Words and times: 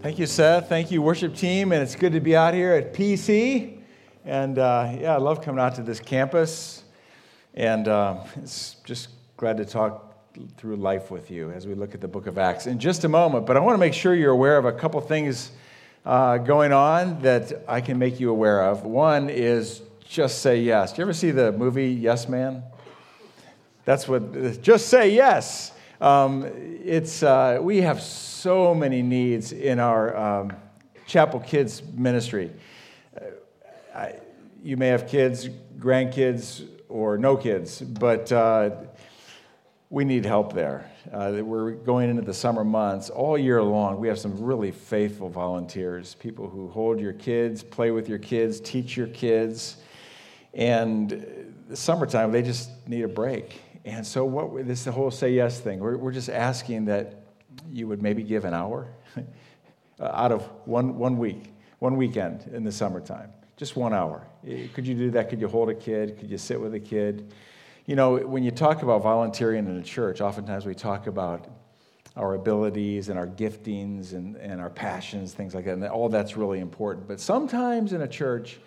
Thank 0.00 0.20
you, 0.20 0.26
Seth. 0.26 0.68
Thank 0.68 0.92
you, 0.92 1.02
worship 1.02 1.34
team. 1.34 1.72
And 1.72 1.82
it's 1.82 1.96
good 1.96 2.12
to 2.12 2.20
be 2.20 2.36
out 2.36 2.54
here 2.54 2.72
at 2.72 2.94
PC. 2.94 3.80
And 4.24 4.56
uh, 4.56 4.94
yeah, 4.96 5.14
I 5.14 5.18
love 5.18 5.42
coming 5.42 5.60
out 5.60 5.74
to 5.74 5.82
this 5.82 5.98
campus. 5.98 6.84
And 7.54 7.88
uh, 7.88 8.22
it's 8.36 8.76
just 8.84 9.08
glad 9.36 9.56
to 9.56 9.64
talk 9.64 10.14
through 10.56 10.76
life 10.76 11.10
with 11.10 11.32
you 11.32 11.50
as 11.50 11.66
we 11.66 11.74
look 11.74 11.96
at 11.96 12.00
the 12.00 12.06
book 12.06 12.28
of 12.28 12.38
Acts 12.38 12.68
in 12.68 12.78
just 12.78 13.02
a 13.02 13.08
moment. 13.08 13.44
But 13.44 13.56
I 13.56 13.60
want 13.60 13.74
to 13.74 13.80
make 13.80 13.92
sure 13.92 14.14
you're 14.14 14.30
aware 14.30 14.56
of 14.56 14.66
a 14.66 14.72
couple 14.72 15.00
things 15.00 15.50
uh, 16.06 16.38
going 16.38 16.72
on 16.72 17.20
that 17.22 17.64
I 17.66 17.80
can 17.80 17.98
make 17.98 18.20
you 18.20 18.30
aware 18.30 18.62
of. 18.62 18.84
One 18.84 19.28
is 19.28 19.82
just 20.08 20.42
say 20.42 20.60
yes. 20.60 20.92
Do 20.92 20.98
you 20.98 21.06
ever 21.06 21.12
see 21.12 21.32
the 21.32 21.50
movie 21.50 21.90
Yes 21.90 22.28
Man? 22.28 22.62
That's 23.84 24.06
what, 24.06 24.62
just 24.62 24.90
say 24.90 25.10
yes. 25.12 25.72
Um, 26.00 26.44
it's, 26.84 27.22
uh, 27.24 27.58
we 27.60 27.80
have 27.80 28.00
so 28.00 28.72
many 28.74 29.02
needs 29.02 29.52
in 29.52 29.80
our 29.80 30.16
um, 30.16 30.52
chapel 31.06 31.40
kids 31.40 31.82
ministry. 31.94 32.52
Uh, 33.16 33.24
I, 33.94 34.14
you 34.62 34.76
may 34.76 34.88
have 34.88 35.08
kids, 35.08 35.48
grandkids, 35.78 36.68
or 36.88 37.18
no 37.18 37.36
kids, 37.36 37.80
but 37.80 38.30
uh, 38.30 38.70
we 39.90 40.04
need 40.04 40.24
help 40.24 40.52
there. 40.52 40.88
Uh, 41.12 41.38
we're 41.42 41.72
going 41.72 42.10
into 42.10 42.22
the 42.22 42.34
summer 42.34 42.62
months 42.62 43.10
all 43.10 43.36
year 43.36 43.62
long. 43.62 43.98
We 43.98 44.06
have 44.06 44.18
some 44.18 44.40
really 44.40 44.70
faithful 44.70 45.28
volunteers, 45.28 46.14
people 46.14 46.48
who 46.48 46.68
hold 46.68 47.00
your 47.00 47.12
kids, 47.12 47.62
play 47.62 47.90
with 47.90 48.08
your 48.08 48.18
kids, 48.18 48.60
teach 48.60 48.96
your 48.96 49.06
kids. 49.08 49.78
And 50.54 51.54
the 51.68 51.76
summertime, 51.76 52.30
they 52.30 52.42
just 52.42 52.70
need 52.86 53.02
a 53.02 53.08
break. 53.08 53.60
And 53.88 54.06
so, 54.06 54.24
what 54.24 54.66
this 54.66 54.84
whole 54.84 55.10
say 55.10 55.32
yes 55.32 55.60
thing. 55.60 55.80
We're, 55.80 55.96
we're 55.96 56.12
just 56.12 56.28
asking 56.28 56.84
that 56.86 57.22
you 57.70 57.88
would 57.88 58.02
maybe 58.02 58.22
give 58.22 58.44
an 58.44 58.52
hour 58.52 58.86
out 60.00 60.30
of 60.30 60.42
one, 60.66 60.98
one 60.98 61.16
week, 61.16 61.54
one 61.78 61.96
weekend 61.96 62.50
in 62.52 62.64
the 62.64 62.72
summertime, 62.72 63.30
just 63.56 63.76
one 63.76 63.94
hour. 63.94 64.26
Eh, 64.46 64.66
could 64.74 64.86
you 64.86 64.94
do 64.94 65.10
that? 65.12 65.30
Could 65.30 65.40
you 65.40 65.48
hold 65.48 65.70
a 65.70 65.74
kid? 65.74 66.18
Could 66.18 66.30
you 66.30 66.36
sit 66.36 66.60
with 66.60 66.74
a 66.74 66.80
kid? 66.80 67.32
You 67.86 67.96
know, 67.96 68.18
when 68.18 68.42
you 68.42 68.50
talk 68.50 68.82
about 68.82 69.02
volunteering 69.02 69.66
in 69.66 69.78
a 69.78 69.82
church, 69.82 70.20
oftentimes 70.20 70.66
we 70.66 70.74
talk 70.74 71.06
about 71.06 71.48
our 72.14 72.34
abilities 72.34 73.08
and 73.08 73.18
our 73.18 73.26
giftings 73.26 74.12
and, 74.12 74.36
and 74.36 74.60
our 74.60 74.70
passions, 74.70 75.32
things 75.32 75.54
like 75.54 75.64
that. 75.64 75.72
And 75.72 75.84
all 75.84 76.10
that's 76.10 76.36
really 76.36 76.60
important. 76.60 77.08
But 77.08 77.20
sometimes 77.20 77.94
in 77.94 78.02
a 78.02 78.08
church, 78.08 78.58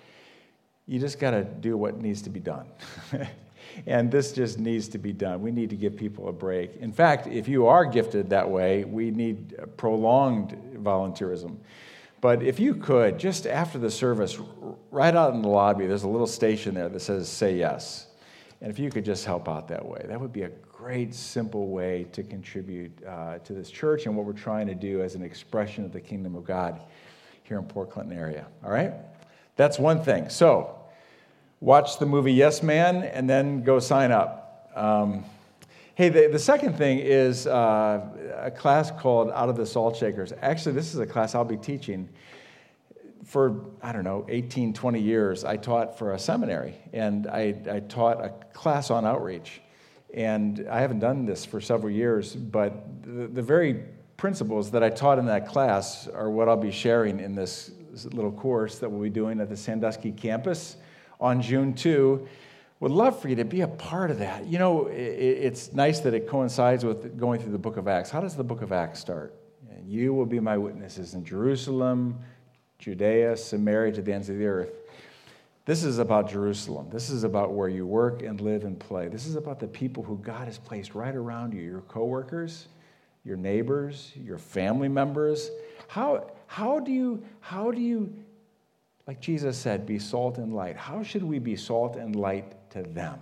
you 0.88 1.00
just 1.00 1.20
got 1.20 1.31
to 1.31 1.44
do 1.44 1.78
what 1.78 2.02
needs 2.02 2.24
to 2.24 2.31
be 2.31 2.40
done. 2.40 2.66
and 3.86 4.12
this 4.12 4.32
just 4.32 4.60
needs 4.60 4.88
to 4.90 4.98
be 4.98 5.14
done. 5.14 5.42
We 5.42 5.52
need 5.52 5.70
to 5.72 5.76
give 5.76 5.96
people 5.96 6.30
a 6.30 6.34
break. 6.34 6.78
In 6.78 6.92
fact, 6.92 7.28
if 7.28 7.48
you 7.48 7.68
are 7.68 7.86
gifted 7.86 8.30
that 8.30 8.50
way, 8.50 8.84
we 8.84 9.12
need 9.12 9.56
prolonged 9.78 10.52
volunteerism. 10.84 11.58
But 12.22 12.44
if 12.44 12.60
you 12.60 12.76
could, 12.76 13.18
just 13.18 13.48
after 13.48 13.80
the 13.80 13.90
service, 13.90 14.38
right 14.92 15.16
out 15.16 15.34
in 15.34 15.42
the 15.42 15.48
lobby, 15.48 15.88
there's 15.88 16.04
a 16.04 16.10
little 16.10 16.28
station 16.28 16.76
there 16.76 16.88
that 16.88 17.00
says 17.00 17.28
say 17.28 17.58
yes. 17.58 18.08
And 18.62 18.70
if 18.70 18.78
you 18.78 18.92
could 18.92 19.04
just 19.04 19.26
help 19.26 19.50
out 19.50 19.68
that 19.70 19.84
way, 19.84 20.06
that 20.08 20.22
would 20.22 20.32
be 20.32 20.44
a 20.44 20.50
great, 20.50 21.16
simple 21.16 21.70
way 21.70 22.06
to 22.12 22.22
contribute 22.22 22.92
uh, 23.08 23.40
to 23.40 23.54
this 23.54 23.72
church 23.72 24.06
and 24.06 24.16
what 24.16 24.26
we're 24.26 24.34
trying 24.34 24.68
to 24.68 24.76
do 24.76 25.02
as 25.02 25.16
an 25.16 25.24
expression 25.24 25.84
of 25.84 25.92
the 25.92 26.00
kingdom 26.00 26.36
of 26.36 26.44
God 26.44 26.80
here 27.44 27.58
in 27.58 27.66
Port 27.66 27.90
Clinton 27.90 28.16
area. 28.16 28.46
All 28.64 28.72
right? 28.72 28.94
That's 29.56 29.80
one 29.80 30.04
thing. 30.04 30.30
So, 30.30 30.81
watch 31.62 32.00
the 32.00 32.06
movie 32.08 32.34
Yes 32.34 32.64
Man, 32.64 33.04
and 33.04 33.30
then 33.30 33.64
go 33.64 33.80
sign 33.80 34.12
up. 34.12 34.72
Um, 34.76 35.23
hey, 35.94 36.09
the, 36.09 36.28
the, 36.28 36.40
second 36.40 36.76
thing 36.76 36.98
is 36.98 37.45
uh, 37.45 38.02
a 38.36 38.50
class 38.50 38.90
called 38.90 39.30
Out 39.30 39.48
of 39.48 39.56
the 39.56 39.66
Salt 39.66 39.95
Shakers. 39.95 40.34
Actually, 40.42 40.73
this 40.73 40.94
is 40.94 41.00
a 41.00 41.06
class 41.06 41.36
I'll 41.36 41.45
be 41.45 41.58
teaching. 41.58 42.09
For, 43.23 43.64
I 43.81 43.92
don't 43.92 44.03
know, 44.03 44.26
18, 44.28 44.73
20 44.73 45.00
years, 45.00 45.45
I 45.45 45.56
taught 45.56 45.98
for 45.98 46.14
a 46.14 46.20
seminary, 46.20 46.76
and 46.92 47.28
I, 47.28 47.56
I 47.72 47.80
taught 47.81 48.25
a 48.25 48.30
class 48.53 48.90
on 48.90 49.06
outreach. 49.06 49.62
And 50.13 50.68
I 50.69 50.81
haven't 50.81 51.00
done 51.00 51.25
this 51.25 51.46
for 51.46 51.62
several 51.62 51.94
years, 51.94 52.36
but 52.36 53.03
the, 53.03 53.28
the 53.28 53.41
very 53.41 53.84
principles 54.18 54.72
that 54.72 54.84
I 54.84 54.90
taught 54.90 55.19
in 55.19 55.25
that 55.28 55.47
class 55.47 56.07
are 56.07 56.30
what 56.30 56.50
I'll 56.50 56.57
be 56.57 56.72
sharing 56.72 57.19
in 57.19 57.36
this 57.36 57.72
little 58.12 58.31
course 58.31 58.80
that 58.80 58.90
we'll 58.90 59.03
be 59.03 59.09
doing 59.09 59.40
at 59.40 59.50
the 59.50 59.56
Sandusky 59.56 60.12
campus 60.12 60.78
on 61.22 61.42
June 61.42 61.74
2. 61.74 62.28
Would 62.82 62.92
love 62.92 63.22
for 63.22 63.30
you 63.30 63.36
to 63.36 63.46
be 63.46 63.62
a 63.62 63.68
part 63.68 64.09
of 64.09 64.20
that. 64.20 64.48
You 64.48 64.58
know, 64.58 64.88
it's 64.88 65.72
nice 65.72 66.00
that 66.00 66.16
it 66.16 66.28
coincides 66.28 66.84
with 66.84 67.18
going 67.18 67.40
through 67.40 67.52
the 67.52 67.59
book 67.59 67.78
of 67.78 67.88
Acts. 67.88 68.09
How 68.09 68.20
does 68.20 68.36
the 68.36 68.44
book 68.44 68.64
of 68.64 68.72
Acts 68.72 69.00
start? 69.00 69.36
You 69.86 70.14
will 70.14 70.26
be 70.26 70.40
my 70.40 70.58
witnesses 70.58 71.14
in 71.14 71.24
Jerusalem, 71.24 72.20
Judea, 72.80 73.38
Samaria, 73.38 73.94
to 73.94 74.02
the 74.02 74.14
ends 74.14 74.30
of 74.30 74.38
the 74.38 74.46
earth. 74.46 74.72
This 75.66 75.84
is 75.84 76.00
about 76.00 76.30
Jerusalem. 76.30 76.90
This 76.90 77.12
is 77.12 77.24
about 77.24 77.54
where 77.54 77.70
you 77.70 77.86
work 77.86 78.24
and 78.24 78.42
live 78.42 78.64
and 78.64 78.80
play. 78.80 79.10
This 79.10 79.28
is 79.28 79.36
about 79.36 79.60
the 79.60 79.68
people 79.68 80.02
who 80.02 80.18
God 80.18 80.48
has 80.48 80.58
placed 80.58 80.96
right 80.96 81.16
around 81.16 81.54
you 81.54 81.62
your 81.62 81.81
coworkers, 81.81 82.68
your 83.24 83.38
neighbors, 83.38 84.12
your 84.16 84.40
family 84.40 84.90
members. 84.90 85.52
How, 85.88 86.31
how, 86.48 86.80
do 86.80 86.92
you, 86.92 87.24
how 87.42 87.70
do 87.70 87.80
you 87.80 88.12
like 89.07 89.19
Jesus 89.19 89.57
said, 89.57 89.85
be 89.85 90.00
salt 90.00 90.38
and 90.38 90.53
light. 90.53 90.78
How 90.78 91.03
should 91.03 91.23
we 91.23 91.39
be 91.39 91.56
salt 91.56 91.95
and 91.95 92.16
light 92.16 92.69
to 92.72 92.84
them? 92.84 93.19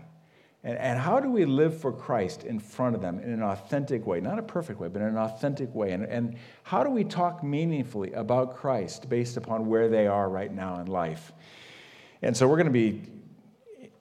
And, 0.64 0.78
and 0.78 1.00
how 1.00 1.20
do 1.20 1.30
we 1.30 1.46
live 1.46 1.80
for 1.80 1.92
Christ 1.92 2.44
in 2.44 2.60
front 2.60 2.96
of 2.96 3.02
them 3.02 3.20
in 3.20 3.32
an 3.32 3.42
authentic 3.42 4.06
way? 4.06 4.20
Not 4.20 4.40
a 4.40 4.44
perfect 4.44 4.80
way, 4.80 4.90
but 4.90 5.02
in 5.02 5.08
an 5.08 5.18
authentic 5.18 5.74
way. 5.74 5.92
And, 5.92 6.04
and 6.04 6.36
how 6.64 6.84
do 6.84 6.90
we 6.90 7.06
talk 7.06 7.44
meaningfully 7.44 8.12
about 8.14 8.58
Christ 8.58 9.10
based 9.10 9.38
upon 9.38 9.68
where 9.68 9.88
they 9.88 10.08
are 10.08 10.30
right 10.30 10.54
now 10.54 10.82
in 10.82 10.88
life? 10.88 11.32
And 12.22 12.36
so 12.36 12.48
we're 12.48 12.58
going 12.58 12.68
to 12.68 12.74
be 12.74 13.04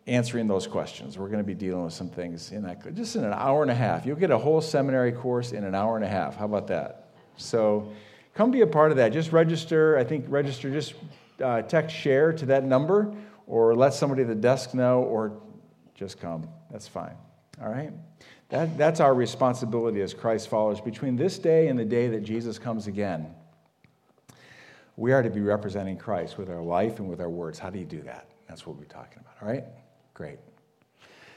answering 0.08 0.48
those 0.48 0.66
questions. 0.66 1.16
We're 1.16 1.28
going 1.28 1.38
to 1.38 1.46
be 1.46 1.54
dealing 1.54 1.84
with 1.84 1.92
some 1.92 2.08
things 2.08 2.50
in 2.50 2.62
that, 2.62 2.94
just 2.94 3.14
in 3.14 3.24
an 3.24 3.34
hour 3.34 3.62
and 3.62 3.70
a 3.70 3.74
half. 3.74 4.04
You'll 4.04 4.16
get 4.16 4.30
a 4.30 4.38
whole 4.38 4.60
seminary 4.60 5.12
course 5.12 5.52
in 5.52 5.62
an 5.64 5.74
hour 5.74 5.94
and 5.94 6.04
a 6.04 6.08
half. 6.08 6.34
How 6.36 6.46
about 6.46 6.66
that? 6.68 7.10
So 7.36 7.92
come 8.34 8.50
be 8.50 8.62
a 8.62 8.66
part 8.66 8.90
of 8.90 8.96
that. 8.96 9.12
Just 9.12 9.30
register. 9.30 9.96
I 9.96 10.02
think 10.02 10.24
register 10.28 10.70
just 10.70 10.94
uh, 11.42 11.62
text 11.62 11.94
share 11.96 12.32
to 12.32 12.46
that 12.46 12.64
number 12.64 13.14
or 13.46 13.74
let 13.74 13.94
somebody 13.94 14.22
at 14.22 14.28
the 14.28 14.34
desk 14.34 14.74
know 14.74 15.02
or 15.02 15.40
just 15.94 16.20
come. 16.20 16.48
That's 16.70 16.86
fine. 16.86 17.16
All 17.62 17.70
right? 17.70 17.92
That, 18.50 18.78
that's 18.78 19.00
our 19.00 19.14
responsibility 19.14 20.00
as 20.00 20.14
Christ 20.14 20.48
followers. 20.48 20.80
Between 20.80 21.16
this 21.16 21.38
day 21.38 21.68
and 21.68 21.78
the 21.78 21.84
day 21.84 22.08
that 22.08 22.20
Jesus 22.20 22.58
comes 22.58 22.86
again, 22.86 23.34
we 24.96 25.12
are 25.12 25.22
to 25.22 25.30
be 25.30 25.40
representing 25.40 25.96
Christ 25.96 26.38
with 26.38 26.50
our 26.50 26.62
life 26.62 26.98
and 26.98 27.08
with 27.08 27.20
our 27.20 27.28
words. 27.28 27.58
How 27.58 27.70
do 27.70 27.78
you 27.78 27.84
do 27.84 28.00
that? 28.02 28.26
That's 28.48 28.66
what 28.66 28.76
we're 28.76 28.84
talking 28.84 29.18
about. 29.20 29.34
All 29.42 29.48
right? 29.48 29.64
Great. 30.14 30.38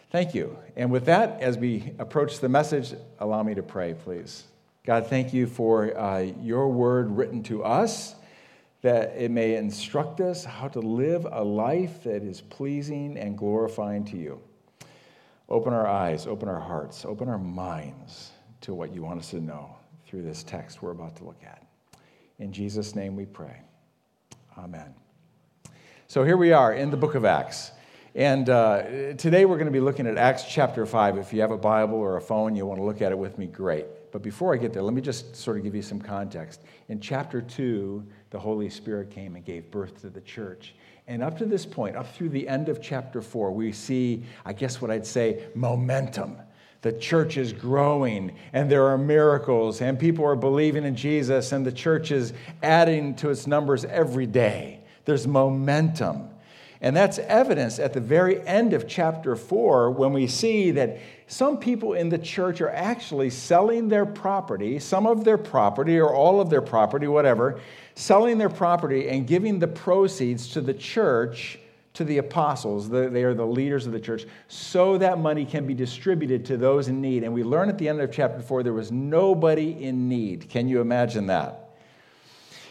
Thank 0.10 0.34
you. 0.34 0.58
And 0.76 0.92
with 0.92 1.06
that, 1.06 1.42
as 1.42 1.58
we 1.58 1.94
approach 2.00 2.40
the 2.40 2.50
message, 2.50 2.94
allow 3.20 3.44
me 3.44 3.56
to 3.56 3.64
pray, 3.64 3.94
please. 3.94 4.44
God, 4.86 5.08
thank 5.08 5.34
you 5.34 5.48
for 5.48 5.98
uh, 5.98 6.20
your 6.42 6.70
word 6.70 7.12
written 7.12 7.44
to 7.44 7.64
us 7.64 8.16
that 8.82 9.14
it 9.16 9.30
may 9.30 9.56
instruct 9.56 10.22
us 10.22 10.44
how 10.44 10.68
to 10.68 10.80
live 10.80 11.28
a 11.32 11.44
life 11.44 12.04
that 12.04 12.24
is 12.24 12.42
pleasing 12.42 13.18
and 13.18 13.38
glorifying 13.38 14.04
to 14.06 14.18
you. 14.18 14.42
Open 15.50 15.74
our 15.74 15.88
eyes, 15.88 16.26
open 16.28 16.50
our 16.50 16.60
hearts, 16.60 17.06
open 17.06 17.30
our 17.30 17.38
minds 17.38 18.32
to 18.62 18.74
what 18.74 18.94
you 18.94 19.04
want 19.04 19.20
us 19.20 19.32
to 19.32 19.40
know 19.40 19.76
through 20.08 20.24
this 20.24 20.44
text 20.44 20.82
we're 20.82 20.92
about 20.92 21.16
to 21.18 21.24
look 21.24 21.42
at. 21.44 21.66
In 22.40 22.52
Jesus' 22.52 22.96
name 22.96 23.16
we 23.16 23.26
pray. 23.26 23.62
Amen. 24.58 24.94
So 26.08 26.24
here 26.24 26.38
we 26.38 26.52
are 26.52 26.74
in 26.74 26.90
the 26.90 26.98
book 26.98 27.16
of 27.16 27.24
Acts. 27.24 27.72
And 28.16 28.50
uh, 28.50 29.14
today 29.14 29.46
we're 29.46 29.56
going 29.56 29.68
to 29.68 29.72
be 29.72 29.80
looking 29.80 30.08
at 30.08 30.18
Acts 30.18 30.44
chapter 30.44 30.86
5. 30.86 31.18
If 31.18 31.32
you 31.32 31.42
have 31.42 31.52
a 31.52 31.58
Bible 31.58 31.96
or 31.96 32.18
a 32.18 32.22
phone, 32.22 32.56
you 32.56 32.66
want 32.66 32.80
to 32.80 32.84
look 32.84 33.02
at 33.02 33.12
it 33.12 33.18
with 33.18 33.38
me, 33.38 33.46
great. 33.46 33.86
But 34.12 34.22
before 34.22 34.54
I 34.54 34.58
get 34.58 34.74
there, 34.74 34.84
let 34.84 34.94
me 34.94 35.02
just 35.02 35.36
sort 35.36 35.58
of 35.58 35.64
give 35.64 35.76
you 35.76 35.82
some 35.82 36.02
context. 36.02 36.62
In 36.90 37.00
chapter 37.00 37.42
2, 37.42 38.06
the 38.30 38.40
Holy 38.40 38.70
Spirit 38.70 39.10
came 39.10 39.36
and 39.36 39.46
gave 39.46 39.72
birth 39.72 40.02
to 40.02 40.10
the 40.10 40.22
church. 40.22 40.76
And 41.08 41.24
up 41.24 41.38
to 41.38 41.46
this 41.46 41.66
point, 41.66 41.96
up 41.96 42.14
through 42.14 42.30
the 42.30 42.48
end 42.48 42.70
of 42.70 42.82
chapter 42.82 43.22
4, 43.22 43.52
we 43.52 43.72
see, 43.72 44.24
I 44.46 44.54
guess 44.54 44.82
what 44.82 44.92
I'd 44.92 45.06
say, 45.06 45.48
momentum. 45.56 46.38
The 46.82 46.94
church 46.94 47.38
is 47.38 47.54
growing, 47.54 48.36
and 48.54 48.70
there 48.70 48.88
are 48.88 48.98
miracles, 48.98 49.82
and 49.82 50.00
people 50.00 50.26
are 50.26 50.36
believing 50.36 50.84
in 50.84 50.96
Jesus, 50.96 51.52
and 51.52 51.66
the 51.66 51.72
church 51.72 52.12
is 52.12 52.34
adding 52.64 53.16
to 53.18 53.30
its 53.30 53.46
numbers 53.46 53.86
every 53.86 54.26
day. 54.26 54.80
There's 55.06 55.28
momentum. 55.28 56.31
And 56.82 56.96
that's 56.96 57.20
evidenced 57.20 57.80
at 57.80 57.94
the 57.94 58.00
very 58.00 58.46
end 58.48 58.74
of 58.74 58.88
chapter 58.88 59.36
4 59.36 59.92
when 59.92 60.14
we 60.14 60.26
see 60.26 60.72
that 60.72 60.98
some 61.28 61.58
people 61.58 61.94
in 61.94 62.10
the 62.10 62.18
church 62.18 62.60
are 62.60 62.72
actually 62.72 63.30
selling 63.30 63.88
their 63.88 64.06
property, 64.06 64.80
some 64.80 65.06
of 65.06 65.24
their 65.24 65.38
property 65.38 66.00
or 66.00 66.14
all 66.14 66.42
of 66.42 66.50
their 66.50 66.62
property, 66.62 67.08
whatever, 67.08 67.60
selling 67.94 68.40
their 68.40 68.50
property 68.50 69.10
and 69.10 69.28
giving 69.28 69.60
the 69.60 69.68
proceeds 69.68 70.50
to 70.54 70.62
the 70.62 70.74
church, 70.74 71.60
to 71.94 72.04
the 72.04 72.18
apostles. 72.18 72.90
They 72.90 73.24
are 73.24 73.36
the 73.36 73.46
leaders 73.46 73.86
of 73.86 73.92
the 73.92 74.00
church, 74.00 74.26
so 74.48 74.98
that 74.98 75.20
money 75.20 75.46
can 75.46 75.68
be 75.68 75.76
distributed 75.76 76.46
to 76.46 76.58
those 76.58 76.88
in 76.88 77.00
need. 77.00 77.24
And 77.24 77.32
we 77.32 77.44
learn 77.44 77.70
at 77.70 77.78
the 77.78 77.90
end 77.90 78.02
of 78.02 78.12
chapter 78.12 78.42
4 78.42 78.64
there 78.64 78.74
was 78.74 78.92
nobody 78.92 79.84
in 79.84 80.10
need. 80.10 80.50
Can 80.50 80.68
you 80.68 80.82
imagine 80.82 81.28
that? 81.28 81.61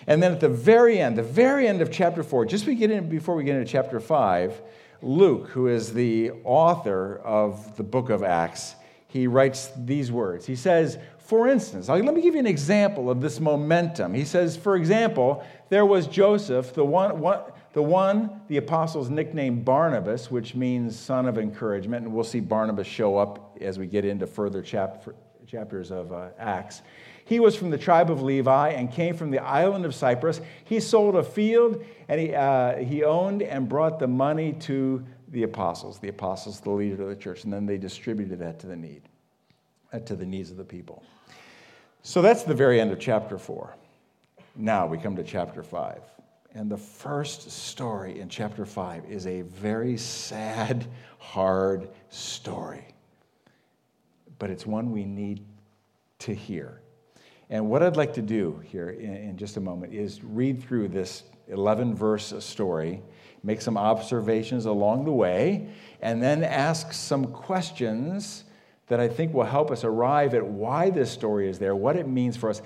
And 0.07 0.23
then 0.23 0.33
at 0.33 0.41
the 0.41 0.49
very 0.49 0.99
end, 0.99 1.17
the 1.17 1.23
very 1.23 1.67
end 1.67 1.83
of 1.83 1.91
chapter 1.91 2.23
4, 2.23 2.47
just 2.47 2.67
before 2.67 3.35
we 3.35 3.45
get 3.45 3.57
into 3.57 3.71
chapter 3.71 4.01
5, 4.01 4.63
Luke, 5.03 5.49
who 5.49 5.69
is 5.69 5.93
the 5.93 6.31
author 6.45 7.21
of 7.25 7.77
the 7.77 7.83
book 7.83 8.11
of 8.11 8.23
Acts, 8.23 8.75
he 9.09 9.27
writes 9.27 9.71
these 9.77 10.13
words. 10.13 10.47
He 10.47 10.57
says, 10.57 10.99
for 11.19 11.49
instance, 11.49 11.89
let 11.89 12.05
me 12.05 12.23
give 12.23 12.35
you 12.35 12.41
an 12.41 12.47
example 12.47 13.11
of 13.11 13.21
this 13.21 13.41
momentum. 13.41 14.15
He 14.15 14.25
says, 14.25 14.57
for 14.57 14.77
example, 14.77 15.45
there 15.69 15.87
was 15.87 16.07
Joseph, 16.07 16.75
the 16.75 16.85
one, 16.85 17.21
one, 17.21 17.41
the 17.73 17.83
one 17.83 18.41
the 18.49 18.57
apostles 18.57 19.11
nicknamed 19.11 19.65
Barnabas, 19.65 20.31
which 20.31 20.55
means 20.55 20.99
son 20.99 21.27
of 21.27 21.39
encouragement, 21.39 22.05
and 22.05 22.15
we'll 22.15 22.25
see 22.25 22.41
Barnabas 22.41 22.87
show 22.87 23.17
up 23.17 23.57
as 23.61 23.79
we 23.79 23.87
get 23.87 24.05
into 24.05 24.27
further 24.27 24.61
chap- 24.61 25.07
chapters 25.47 25.93
of 25.93 26.13
uh, 26.13 26.31
Acts. 26.39 26.83
He 27.31 27.39
was 27.39 27.55
from 27.55 27.71
the 27.71 27.79
tribe 27.79 28.11
of 28.11 28.23
Levi 28.23 28.71
and 28.71 28.91
came 28.91 29.15
from 29.15 29.31
the 29.31 29.39
island 29.39 29.85
of 29.85 29.95
Cyprus. 29.95 30.41
He 30.65 30.81
sold 30.81 31.15
a 31.15 31.23
field 31.23 31.85
and 32.09 32.21
he, 32.21 32.35
uh, 32.35 32.79
he 32.79 33.05
owned 33.05 33.41
and 33.43 33.69
brought 33.69 34.01
the 34.01 34.09
money 34.09 34.53
to 34.63 35.07
the 35.29 35.45
apostles, 35.45 36.01
the 36.01 36.09
apostles, 36.09 36.59
the 36.59 36.71
leader 36.71 37.01
of 37.05 37.09
the 37.09 37.15
church, 37.15 37.45
and 37.45 37.53
then 37.53 37.67
they 37.67 37.79
distributed 37.79 38.41
that 38.41 38.59
to 38.59 38.67
the 38.67 38.75
need, 38.75 39.03
uh, 39.93 40.01
to 40.01 40.17
the 40.17 40.27
needs 40.27 40.51
of 40.51 40.57
the 40.57 40.65
people. 40.65 41.05
So 42.03 42.21
that's 42.21 42.43
the 42.43 42.53
very 42.53 42.81
end 42.81 42.91
of 42.91 42.99
chapter 42.99 43.39
four. 43.39 43.77
Now 44.57 44.89
we 44.89 44.99
come 44.99 45.15
to 45.15 45.23
chapter 45.23 45.63
five. 45.63 46.03
And 46.57 46.69
the 46.69 46.79
first 46.79 47.49
story 47.49 48.19
in 48.19 48.29
chapter 48.29 48.67
five 48.67 49.05
is 49.05 49.29
a 49.29 49.43
very 49.43 49.97
sad, 49.97 50.85
hard 51.21 51.91
story. 52.09 52.89
But 54.41 54.51
it's 54.51 54.67
one 54.67 54.91
we 54.91 55.05
need 55.05 55.47
to 56.19 56.35
hear. 56.35 56.81
And 57.51 57.69
what 57.69 57.83
I'd 57.83 57.97
like 57.97 58.15
to 58.15 58.23
do 58.23 58.63
here 58.65 58.91
in, 58.91 59.15
in 59.15 59.37
just 59.37 59.57
a 59.57 59.61
moment 59.61 59.93
is 59.93 60.23
read 60.23 60.63
through 60.63 60.89
this 60.89 61.25
11 61.49 61.97
verse 61.97 62.33
story, 62.39 63.03
make 63.43 63.61
some 63.61 63.77
observations 63.77 64.67
along 64.67 65.05
the 65.05 65.13
way, 65.13 65.69
and 66.01 66.23
then 66.23 66.45
ask 66.45 66.93
some 66.93 67.27
questions 67.27 68.45
that 68.87 69.01
I 69.01 69.09
think 69.09 69.35
will 69.35 69.45
help 69.45 69.71
us 69.71 69.85
arrive 69.85 70.35
at 70.35 70.45
why 70.45 70.91
this 70.91 71.11
story 71.11 71.49
is 71.49 71.59
there, 71.59 71.75
what 71.75 71.97
it 71.97 72.09
means 72.09 72.37
for 72.37 72.51
us, 72.51 72.63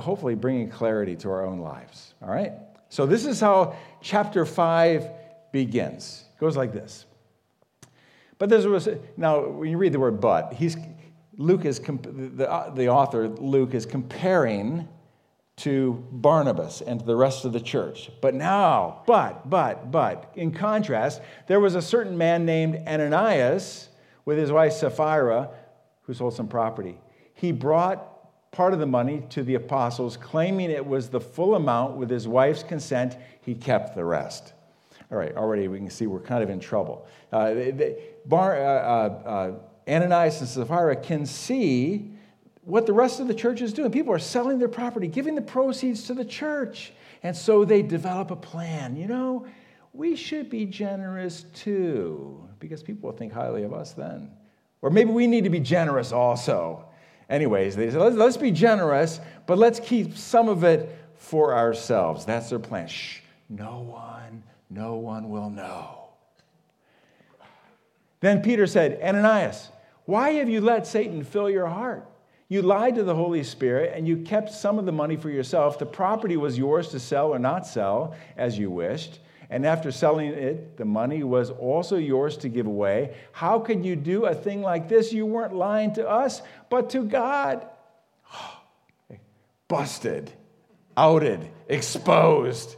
hopefully 0.00 0.34
bringing 0.34 0.70
clarity 0.70 1.16
to 1.16 1.30
our 1.30 1.46
own 1.46 1.60
lives. 1.60 2.14
All 2.22 2.28
right? 2.28 2.52
So, 2.88 3.04
this 3.04 3.24
is 3.26 3.40
how 3.40 3.76
chapter 4.00 4.46
5 4.46 5.10
begins. 5.52 6.24
It 6.34 6.40
goes 6.40 6.56
like 6.56 6.72
this. 6.72 7.04
But 8.38 8.50
there 8.50 8.68
was, 8.68 8.88
now, 9.16 9.46
when 9.46 9.70
you 9.70 9.78
read 9.78 9.92
the 9.92 9.98
word 9.98 10.20
but, 10.20 10.52
he's, 10.52 10.76
Luke 11.38 11.64
is, 11.64 11.78
the, 11.78 12.50
uh, 12.50 12.70
the 12.70 12.88
author, 12.88 13.28
Luke, 13.28 13.74
is 13.74 13.84
comparing 13.84 14.88
to 15.56 16.04
Barnabas 16.10 16.82
and 16.82 17.00
to 17.00 17.06
the 17.06 17.16
rest 17.16 17.44
of 17.44 17.52
the 17.52 17.60
church. 17.60 18.10
But 18.20 18.34
now, 18.34 19.02
but, 19.06 19.48
but, 19.48 19.90
but, 19.90 20.32
in 20.34 20.50
contrast, 20.50 21.22
there 21.46 21.60
was 21.60 21.74
a 21.74 21.82
certain 21.82 22.16
man 22.16 22.44
named 22.44 22.76
Ananias 22.86 23.88
with 24.24 24.38
his 24.38 24.52
wife 24.52 24.72
Sapphira 24.72 25.50
who 26.02 26.14
sold 26.14 26.34
some 26.34 26.48
property. 26.48 26.98
He 27.34 27.52
brought 27.52 28.52
part 28.52 28.72
of 28.72 28.78
the 28.78 28.86
money 28.86 29.22
to 29.30 29.42
the 29.42 29.54
apostles, 29.54 30.16
claiming 30.16 30.70
it 30.70 30.84
was 30.84 31.08
the 31.08 31.20
full 31.20 31.54
amount 31.54 31.96
with 31.96 32.10
his 32.10 32.28
wife's 32.28 32.62
consent. 32.62 33.16
He 33.42 33.54
kept 33.54 33.94
the 33.94 34.04
rest. 34.04 34.52
All 35.10 35.18
right, 35.18 35.36
already 35.36 35.68
we 35.68 35.78
can 35.78 35.90
see 35.90 36.06
we're 36.06 36.20
kind 36.20 36.42
of 36.42 36.50
in 36.50 36.60
trouble. 36.60 37.06
Uh, 37.32 37.54
they, 37.54 37.96
Bar, 38.26 38.56
uh, 38.56 38.64
uh, 38.64 39.28
uh 39.28 39.52
Ananias 39.88 40.40
and 40.40 40.48
Sapphira 40.48 40.96
can 40.96 41.26
see 41.26 42.10
what 42.62 42.86
the 42.86 42.92
rest 42.92 43.20
of 43.20 43.28
the 43.28 43.34
church 43.34 43.60
is 43.60 43.72
doing. 43.72 43.92
People 43.92 44.12
are 44.12 44.18
selling 44.18 44.58
their 44.58 44.68
property, 44.68 45.06
giving 45.06 45.34
the 45.36 45.42
proceeds 45.42 46.04
to 46.04 46.14
the 46.14 46.24
church. 46.24 46.92
And 47.22 47.36
so 47.36 47.64
they 47.64 47.82
develop 47.82 48.30
a 48.30 48.36
plan. 48.36 48.96
You 48.96 49.06
know, 49.06 49.46
we 49.92 50.16
should 50.16 50.50
be 50.50 50.66
generous 50.66 51.44
too, 51.54 52.46
because 52.58 52.82
people 52.82 53.08
will 53.08 53.16
think 53.16 53.32
highly 53.32 53.62
of 53.62 53.72
us 53.72 53.92
then. 53.92 54.30
Or 54.82 54.90
maybe 54.90 55.10
we 55.10 55.26
need 55.26 55.44
to 55.44 55.50
be 55.50 55.60
generous 55.60 56.12
also. 56.12 56.84
Anyways, 57.30 57.76
they 57.76 57.90
said, 57.90 58.00
let's, 58.00 58.16
let's 58.16 58.36
be 58.36 58.50
generous, 58.50 59.20
but 59.46 59.58
let's 59.58 59.80
keep 59.80 60.16
some 60.16 60.48
of 60.48 60.64
it 60.64 60.96
for 61.14 61.54
ourselves. 61.54 62.24
That's 62.24 62.50
their 62.50 62.58
plan. 62.58 62.86
Shh, 62.88 63.20
no 63.48 63.80
one, 63.80 64.42
no 64.70 64.96
one 64.96 65.30
will 65.30 65.50
know. 65.50 66.08
Then 68.20 68.42
Peter 68.42 68.66
said, 68.66 69.00
Ananias, 69.02 69.70
why 70.06 70.30
have 70.30 70.48
you 70.48 70.60
let 70.60 70.86
Satan 70.86 71.22
fill 71.24 71.50
your 71.50 71.66
heart? 71.66 72.08
You 72.48 72.62
lied 72.62 72.94
to 72.94 73.02
the 73.02 73.14
Holy 73.14 73.42
Spirit 73.42 73.92
and 73.94 74.06
you 74.06 74.18
kept 74.18 74.52
some 74.52 74.78
of 74.78 74.86
the 74.86 74.92
money 74.92 75.16
for 75.16 75.30
yourself. 75.30 75.80
The 75.80 75.86
property 75.86 76.36
was 76.36 76.56
yours 76.56 76.88
to 76.88 77.00
sell 77.00 77.28
or 77.28 77.40
not 77.40 77.66
sell 77.66 78.14
as 78.36 78.56
you 78.56 78.70
wished. 78.70 79.18
And 79.50 79.66
after 79.66 79.90
selling 79.90 80.28
it, 80.28 80.76
the 80.76 80.84
money 80.84 81.22
was 81.24 81.50
also 81.50 81.96
yours 81.96 82.36
to 82.38 82.48
give 82.48 82.66
away. 82.66 83.16
How 83.32 83.58
could 83.58 83.84
you 83.84 83.96
do 83.96 84.26
a 84.26 84.34
thing 84.34 84.62
like 84.62 84.88
this? 84.88 85.12
You 85.12 85.26
weren't 85.26 85.54
lying 85.54 85.92
to 85.94 86.08
us, 86.08 86.40
but 86.70 86.90
to 86.90 87.04
God. 87.04 87.66
Busted, 89.68 90.32
outed, 90.96 91.48
exposed. 91.68 92.76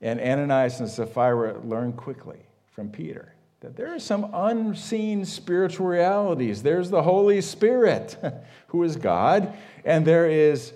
And 0.00 0.20
Ananias 0.20 0.78
and 0.78 0.88
Sapphira 0.88 1.58
learned 1.64 1.96
quickly 1.96 2.38
from 2.72 2.90
Peter 2.90 3.33
that 3.64 3.76
there 3.76 3.94
are 3.94 3.98
some 3.98 4.28
unseen 4.34 5.24
spiritual 5.24 5.86
realities. 5.86 6.62
There's 6.62 6.90
the 6.90 7.00
Holy 7.00 7.40
Spirit, 7.40 8.14
who 8.66 8.82
is 8.82 8.94
God, 8.96 9.54
and 9.86 10.06
there 10.06 10.28
is 10.28 10.74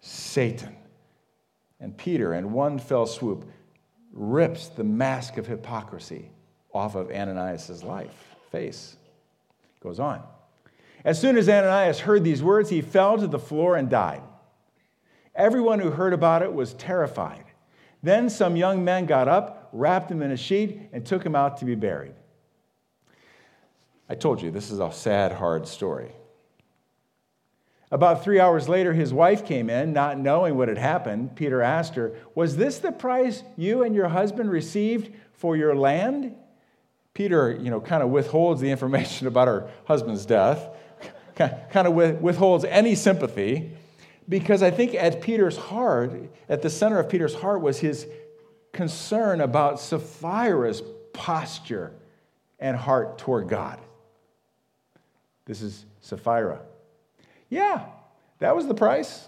Satan. 0.00 0.76
And 1.80 1.96
Peter, 1.96 2.34
in 2.34 2.52
one 2.52 2.78
fell 2.78 3.06
swoop, 3.06 3.44
rips 4.12 4.68
the 4.68 4.84
mask 4.84 5.36
of 5.36 5.48
hypocrisy 5.48 6.30
off 6.72 6.94
of 6.94 7.10
Ananias' 7.10 7.82
life, 7.82 8.36
face. 8.52 8.94
Goes 9.80 9.98
on. 9.98 10.22
As 11.04 11.20
soon 11.20 11.36
as 11.36 11.48
Ananias 11.48 11.98
heard 11.98 12.22
these 12.22 12.40
words, 12.40 12.70
he 12.70 12.82
fell 12.82 13.18
to 13.18 13.26
the 13.26 13.40
floor 13.40 13.74
and 13.74 13.90
died. 13.90 14.22
Everyone 15.34 15.80
who 15.80 15.90
heard 15.90 16.12
about 16.12 16.42
it 16.42 16.52
was 16.52 16.74
terrified. 16.74 17.46
Then 18.00 18.30
some 18.30 18.54
young 18.54 18.84
men 18.84 19.06
got 19.06 19.26
up, 19.26 19.70
wrapped 19.72 20.08
him 20.08 20.22
in 20.22 20.30
a 20.30 20.36
sheet, 20.36 20.88
and 20.92 21.04
took 21.04 21.26
him 21.26 21.34
out 21.34 21.56
to 21.56 21.64
be 21.64 21.74
buried. 21.74 22.14
I 24.08 24.14
told 24.14 24.40
you, 24.40 24.50
this 24.50 24.70
is 24.70 24.80
a 24.80 24.90
sad, 24.90 25.32
hard 25.32 25.68
story. 25.68 26.12
About 27.90 28.22
three 28.22 28.38
hours 28.38 28.68
later, 28.68 28.92
his 28.92 29.12
wife 29.14 29.46
came 29.46 29.70
in, 29.70 29.92
not 29.92 30.18
knowing 30.18 30.56
what 30.56 30.68
had 30.68 30.78
happened. 30.78 31.36
Peter 31.36 31.62
asked 31.62 31.94
her, 31.94 32.14
Was 32.34 32.56
this 32.56 32.78
the 32.78 32.92
price 32.92 33.42
you 33.56 33.82
and 33.82 33.94
your 33.94 34.08
husband 34.08 34.50
received 34.50 35.10
for 35.32 35.56
your 35.56 35.74
land? 35.74 36.34
Peter, 37.14 37.50
you 37.50 37.70
know, 37.70 37.80
kind 37.80 38.02
of 38.02 38.10
withholds 38.10 38.60
the 38.60 38.70
information 38.70 39.26
about 39.26 39.48
her 39.48 39.70
husband's 39.86 40.26
death, 40.26 40.68
kind 41.36 41.88
of 41.88 41.94
withholds 41.94 42.64
any 42.64 42.94
sympathy, 42.94 43.72
because 44.28 44.62
I 44.62 44.70
think 44.70 44.94
at 44.94 45.22
Peter's 45.22 45.56
heart, 45.56 46.12
at 46.48 46.60
the 46.60 46.68
center 46.68 46.98
of 46.98 47.08
Peter's 47.08 47.34
heart, 47.34 47.62
was 47.62 47.78
his 47.78 48.06
concern 48.72 49.40
about 49.40 49.80
Sapphira's 49.80 50.82
posture 51.14 51.92
and 52.58 52.76
heart 52.76 53.16
toward 53.16 53.48
God. 53.48 53.80
This 55.48 55.62
is 55.62 55.86
Sapphira. 56.02 56.60
Yeah, 57.48 57.86
that 58.38 58.54
was 58.54 58.66
the 58.66 58.74
price. 58.74 59.26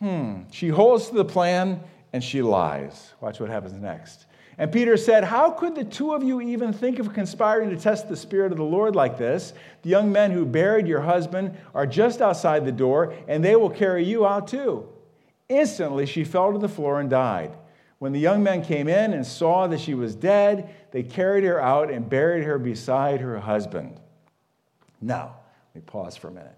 Hmm. 0.00 0.44
She 0.50 0.68
holds 0.68 1.08
to 1.08 1.14
the 1.14 1.24
plan 1.24 1.80
and 2.14 2.24
she 2.24 2.40
lies. 2.40 3.12
Watch 3.20 3.38
what 3.38 3.50
happens 3.50 3.74
next. 3.74 4.24
And 4.58 4.72
Peter 4.72 4.96
said, 4.96 5.22
How 5.22 5.50
could 5.50 5.74
the 5.74 5.84
two 5.84 6.14
of 6.14 6.22
you 6.22 6.40
even 6.40 6.72
think 6.72 6.98
of 6.98 7.12
conspiring 7.12 7.68
to 7.70 7.76
test 7.76 8.08
the 8.08 8.16
Spirit 8.16 8.52
of 8.52 8.58
the 8.58 8.64
Lord 8.64 8.96
like 8.96 9.18
this? 9.18 9.52
The 9.82 9.90
young 9.90 10.10
men 10.10 10.30
who 10.30 10.46
buried 10.46 10.86
your 10.86 11.02
husband 11.02 11.54
are 11.74 11.86
just 11.86 12.22
outside 12.22 12.64
the 12.64 12.72
door, 12.72 13.14
and 13.28 13.44
they 13.44 13.54
will 13.54 13.68
carry 13.68 14.02
you 14.02 14.26
out 14.26 14.48
too. 14.48 14.88
Instantly, 15.50 16.06
she 16.06 16.24
fell 16.24 16.52
to 16.52 16.58
the 16.58 16.70
floor 16.70 17.00
and 17.00 17.10
died. 17.10 17.54
When 17.98 18.12
the 18.12 18.20
young 18.20 18.42
men 18.42 18.64
came 18.64 18.88
in 18.88 19.12
and 19.12 19.26
saw 19.26 19.66
that 19.66 19.80
she 19.80 19.92
was 19.92 20.14
dead, 20.14 20.74
they 20.90 21.02
carried 21.02 21.44
her 21.44 21.60
out 21.60 21.90
and 21.90 22.08
buried 22.08 22.44
her 22.44 22.58
beside 22.58 23.20
her 23.20 23.38
husband. 23.38 24.00
Now, 25.00 25.36
let 25.74 25.82
me 25.82 25.86
pause 25.86 26.16
for 26.16 26.28
a 26.28 26.32
minute 26.32 26.56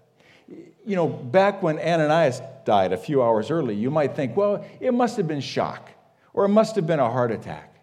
you 0.85 0.95
know, 0.95 1.07
back 1.07 1.61
when 1.61 1.77
Ananias 1.79 2.41
died 2.65 2.93
a 2.93 2.97
few 2.97 3.21
hours 3.21 3.51
early, 3.51 3.75
you 3.75 3.91
might 3.91 4.15
think, 4.15 4.35
well, 4.35 4.65
it 4.79 4.93
must 4.93 5.17
have 5.17 5.27
been 5.27 5.41
shock 5.41 5.91
or 6.33 6.45
it 6.45 6.49
must 6.49 6.75
have 6.75 6.87
been 6.87 6.99
a 6.99 7.09
heart 7.09 7.31
attack. 7.31 7.75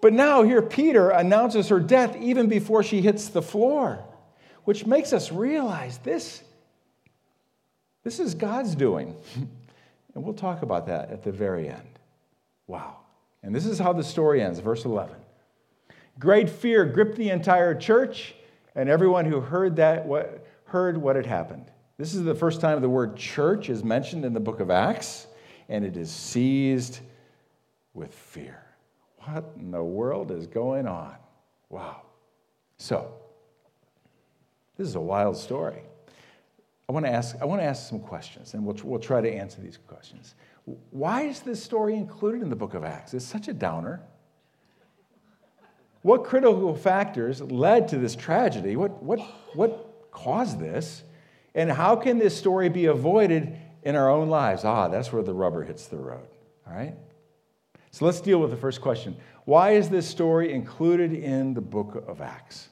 But 0.00 0.12
now 0.12 0.42
here 0.42 0.62
Peter 0.62 1.10
announces 1.10 1.68
her 1.68 1.78
death 1.78 2.16
even 2.16 2.48
before 2.48 2.82
she 2.82 3.00
hits 3.00 3.28
the 3.28 3.42
floor, 3.42 4.02
which 4.64 4.86
makes 4.86 5.12
us 5.12 5.30
realize 5.30 5.98
this, 5.98 6.42
this 8.02 8.18
is 8.18 8.34
God's 8.34 8.74
doing. 8.74 9.14
and 10.14 10.24
we'll 10.24 10.34
talk 10.34 10.62
about 10.62 10.86
that 10.86 11.10
at 11.10 11.22
the 11.22 11.32
very 11.32 11.68
end. 11.68 11.98
Wow. 12.66 12.96
And 13.42 13.54
this 13.54 13.66
is 13.66 13.78
how 13.78 13.92
the 13.92 14.04
story 14.04 14.42
ends, 14.42 14.58
verse 14.58 14.84
11. 14.84 15.16
Great 16.18 16.50
fear 16.50 16.84
gripped 16.84 17.16
the 17.16 17.30
entire 17.30 17.74
church, 17.74 18.34
and 18.80 18.88
everyone 18.88 19.26
who 19.26 19.40
heard 19.40 19.76
that 19.76 20.06
heard 20.64 20.96
what 20.96 21.14
had 21.14 21.26
happened. 21.26 21.70
This 21.98 22.14
is 22.14 22.22
the 22.22 22.34
first 22.34 22.62
time 22.62 22.80
the 22.80 22.88
word 22.88 23.14
church 23.14 23.68
is 23.68 23.84
mentioned 23.84 24.24
in 24.24 24.32
the 24.32 24.40
book 24.40 24.58
of 24.58 24.70
Acts. 24.70 25.26
and 25.68 25.84
it 25.84 25.98
is 25.98 26.10
seized 26.10 27.00
with 27.92 28.14
fear. 28.14 28.64
What 29.18 29.52
in 29.58 29.70
the 29.70 29.84
world 29.84 30.30
is 30.30 30.46
going 30.46 30.86
on? 30.88 31.14
Wow. 31.68 32.00
So, 32.78 33.12
this 34.78 34.88
is 34.88 34.94
a 34.94 35.00
wild 35.00 35.36
story. 35.36 35.82
I 36.88 36.92
want 36.92 37.04
to 37.04 37.12
ask, 37.12 37.36
I 37.38 37.44
want 37.44 37.60
to 37.60 37.66
ask 37.66 37.86
some 37.86 38.00
questions, 38.00 38.54
and 38.54 38.64
we'll, 38.64 38.76
we'll 38.82 38.98
try 38.98 39.20
to 39.20 39.30
answer 39.30 39.60
these 39.60 39.76
questions. 39.76 40.34
Why 40.90 41.24
is 41.24 41.40
this 41.40 41.62
story 41.62 41.96
included 41.96 42.40
in 42.40 42.48
the 42.48 42.56
book 42.56 42.72
of 42.72 42.82
Acts? 42.82 43.12
It's 43.12 43.26
such 43.26 43.46
a 43.48 43.52
downer. 43.52 44.00
What 46.02 46.24
critical 46.24 46.74
factors 46.74 47.42
led 47.42 47.88
to 47.88 47.98
this 47.98 48.16
tragedy? 48.16 48.76
What, 48.76 49.02
what, 49.02 49.20
what 49.54 50.10
caused 50.10 50.58
this? 50.58 51.02
And 51.54 51.70
how 51.70 51.96
can 51.96 52.18
this 52.18 52.36
story 52.36 52.68
be 52.68 52.86
avoided 52.86 53.56
in 53.82 53.96
our 53.96 54.10
own 54.10 54.28
lives? 54.28 54.64
Ah, 54.64 54.88
that's 54.88 55.12
where 55.12 55.22
the 55.22 55.34
rubber 55.34 55.62
hits 55.62 55.86
the 55.86 55.98
road. 55.98 56.26
All 56.66 56.74
right? 56.74 56.94
So 57.90 58.06
let's 58.06 58.20
deal 58.20 58.38
with 58.38 58.50
the 58.50 58.56
first 58.56 58.80
question. 58.80 59.16
Why 59.44 59.72
is 59.72 59.88
this 59.88 60.08
story 60.08 60.52
included 60.52 61.12
in 61.12 61.54
the 61.54 61.60
book 61.60 62.04
of 62.06 62.20
Acts? 62.20 62.68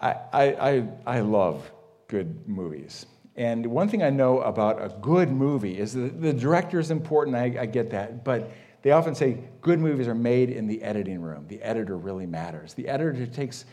I, 0.00 0.14
I, 0.32 0.88
I, 1.06 1.20
love 1.20 1.72
good 2.06 2.46
movies. 2.46 3.06
And 3.34 3.66
one 3.66 3.88
thing 3.88 4.02
I 4.02 4.10
know 4.10 4.40
about 4.40 4.82
a 4.82 4.94
good 5.00 5.30
movie 5.30 5.78
is 5.78 5.94
that 5.94 6.20
the 6.20 6.34
director 6.34 6.78
is 6.78 6.90
important, 6.90 7.34
I, 7.34 7.56
I 7.60 7.66
get 7.66 7.90
that. 7.90 8.22
But 8.24 8.50
they 8.86 8.92
often 8.92 9.16
say 9.16 9.38
good 9.62 9.80
movies 9.80 10.06
are 10.06 10.14
made 10.14 10.48
in 10.48 10.68
the 10.68 10.80
editing 10.80 11.20
room. 11.20 11.44
The 11.48 11.60
editor 11.60 11.96
really 11.96 12.24
matters. 12.24 12.72
The 12.72 12.86
editor 12.86 13.26
takes 13.26 13.64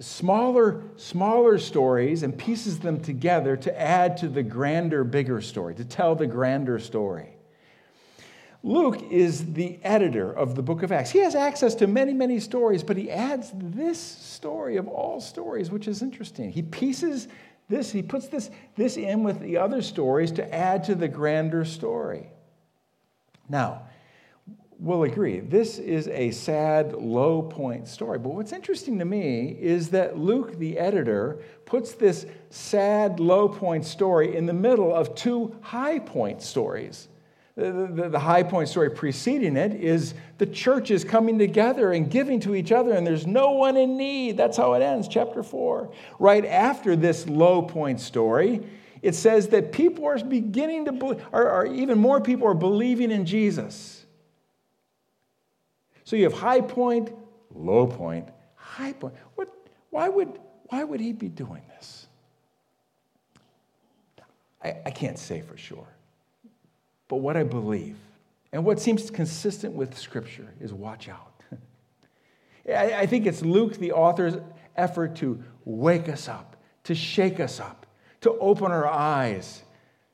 smaller, 0.00 0.82
smaller 0.96 1.58
stories 1.58 2.22
and 2.22 2.38
pieces 2.38 2.78
them 2.78 2.98
together 2.98 3.54
to 3.54 3.78
add 3.78 4.16
to 4.16 4.30
the 4.30 4.42
grander, 4.42 5.04
bigger 5.04 5.42
story, 5.42 5.74
to 5.74 5.84
tell 5.84 6.14
the 6.14 6.26
grander 6.26 6.78
story. 6.78 7.36
Luke 8.62 9.02
is 9.10 9.52
the 9.52 9.78
editor 9.84 10.32
of 10.32 10.54
the 10.54 10.62
book 10.62 10.82
of 10.82 10.90
Acts. 10.90 11.10
He 11.10 11.18
has 11.18 11.34
access 11.34 11.74
to 11.74 11.86
many, 11.86 12.14
many 12.14 12.40
stories, 12.40 12.82
but 12.82 12.96
he 12.96 13.10
adds 13.10 13.52
this 13.54 14.00
story 14.00 14.78
of 14.78 14.88
all 14.88 15.20
stories, 15.20 15.70
which 15.70 15.86
is 15.86 16.00
interesting. 16.00 16.50
He 16.50 16.62
pieces 16.62 17.28
this, 17.68 17.92
he 17.92 18.00
puts 18.00 18.28
this, 18.28 18.48
this 18.76 18.96
in 18.96 19.22
with 19.22 19.38
the 19.40 19.58
other 19.58 19.82
stories 19.82 20.32
to 20.32 20.54
add 20.54 20.84
to 20.84 20.94
the 20.94 21.08
grander 21.08 21.66
story. 21.66 22.28
Now, 23.50 23.82
we'll 24.82 25.04
agree, 25.04 25.38
this 25.38 25.78
is 25.78 26.08
a 26.08 26.32
sad, 26.32 26.92
low 26.92 27.40
point 27.40 27.86
story. 27.86 28.18
But 28.18 28.30
what's 28.30 28.52
interesting 28.52 28.98
to 28.98 29.04
me 29.04 29.56
is 29.60 29.90
that 29.90 30.18
Luke, 30.18 30.58
the 30.58 30.76
editor, 30.76 31.38
puts 31.66 31.92
this 31.92 32.26
sad, 32.50 33.20
low 33.20 33.48
point 33.48 33.84
story 33.84 34.36
in 34.36 34.44
the 34.44 34.52
middle 34.52 34.92
of 34.92 35.14
two 35.14 35.54
high 35.60 36.00
point 36.00 36.42
stories. 36.42 37.08
The, 37.54 37.70
the, 37.70 38.08
the, 38.08 38.18
high 38.18 38.42
point 38.42 38.70
story 38.70 38.90
preceding 38.90 39.56
it 39.58 39.74
is 39.74 40.14
the 40.38 40.46
churches 40.46 41.04
coming 41.04 41.38
together 41.38 41.92
and 41.92 42.10
giving 42.10 42.40
to 42.40 42.54
each 42.54 42.72
other, 42.72 42.92
and 42.92 43.06
there's 43.06 43.26
no 43.26 43.50
one 43.50 43.76
in 43.76 43.96
need. 43.96 44.36
That's 44.38 44.56
how 44.56 44.72
it 44.72 44.82
ends, 44.82 45.06
chapter 45.06 45.42
4. 45.42 45.92
Right 46.18 46.46
after 46.46 46.96
this 46.96 47.28
low 47.28 47.62
point 47.62 48.00
story, 48.00 48.66
it 49.02 49.14
says 49.14 49.48
that 49.48 49.70
people 49.70 50.06
are 50.06 50.18
beginning 50.24 50.86
to 50.86 50.92
believe, 50.92 51.22
or, 51.30 51.48
or 51.48 51.66
even 51.66 51.98
more 51.98 52.20
people 52.22 52.48
are 52.48 52.54
believing 52.54 53.10
in 53.10 53.26
Jesus. 53.26 54.01
So 56.04 56.16
you 56.16 56.24
have 56.24 56.32
high 56.32 56.60
point, 56.60 57.12
low 57.54 57.86
point, 57.86 58.28
high 58.54 58.92
point. 58.92 59.14
What, 59.34 59.48
why, 59.90 60.08
would, 60.08 60.38
why 60.64 60.84
would 60.84 61.00
he 61.00 61.12
be 61.12 61.28
doing 61.28 61.62
this? 61.76 62.06
I, 64.62 64.76
I 64.86 64.90
can't 64.90 65.18
say 65.18 65.42
for 65.42 65.56
sure. 65.56 65.86
But 67.08 67.16
what 67.16 67.36
I 67.36 67.42
believe 67.42 67.96
and 68.52 68.64
what 68.64 68.80
seems 68.80 69.10
consistent 69.10 69.74
with 69.74 69.96
Scripture 69.96 70.52
is 70.60 70.72
watch 70.72 71.08
out. 71.08 71.42
I 72.68 73.06
think 73.06 73.26
it's 73.26 73.42
Luke, 73.42 73.76
the 73.76 73.92
author's 73.92 74.36
effort 74.76 75.16
to 75.16 75.42
wake 75.64 76.08
us 76.08 76.28
up, 76.28 76.56
to 76.84 76.94
shake 76.94 77.40
us 77.40 77.60
up, 77.60 77.86
to 78.20 78.32
open 78.38 78.70
our 78.70 78.86
eyes 78.86 79.62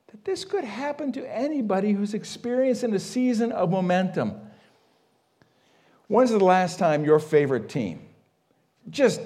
that 0.09 0.25
this 0.25 0.45
could 0.45 0.65
happen 0.65 1.13
to 1.13 1.37
anybody 1.37 1.93
who's 1.93 2.15
experiencing 2.15 2.95
a 2.95 2.99
season 2.99 3.53
of 3.53 3.71
momentum. 3.71 4.41
When's 6.09 6.31
the 6.31 6.39
last 6.39 6.79
time 6.79 7.05
your 7.05 7.19
favorite 7.19 7.69
team, 7.69 8.01
just 8.91 9.21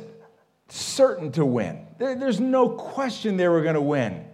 certain 0.68 1.30
to 1.32 1.44
win, 1.44 1.86
there's 1.98 2.40
no 2.40 2.70
question 2.70 3.36
they 3.36 3.48
were 3.48 3.62
going 3.62 3.76
to 3.76 3.80
win, 3.80 4.24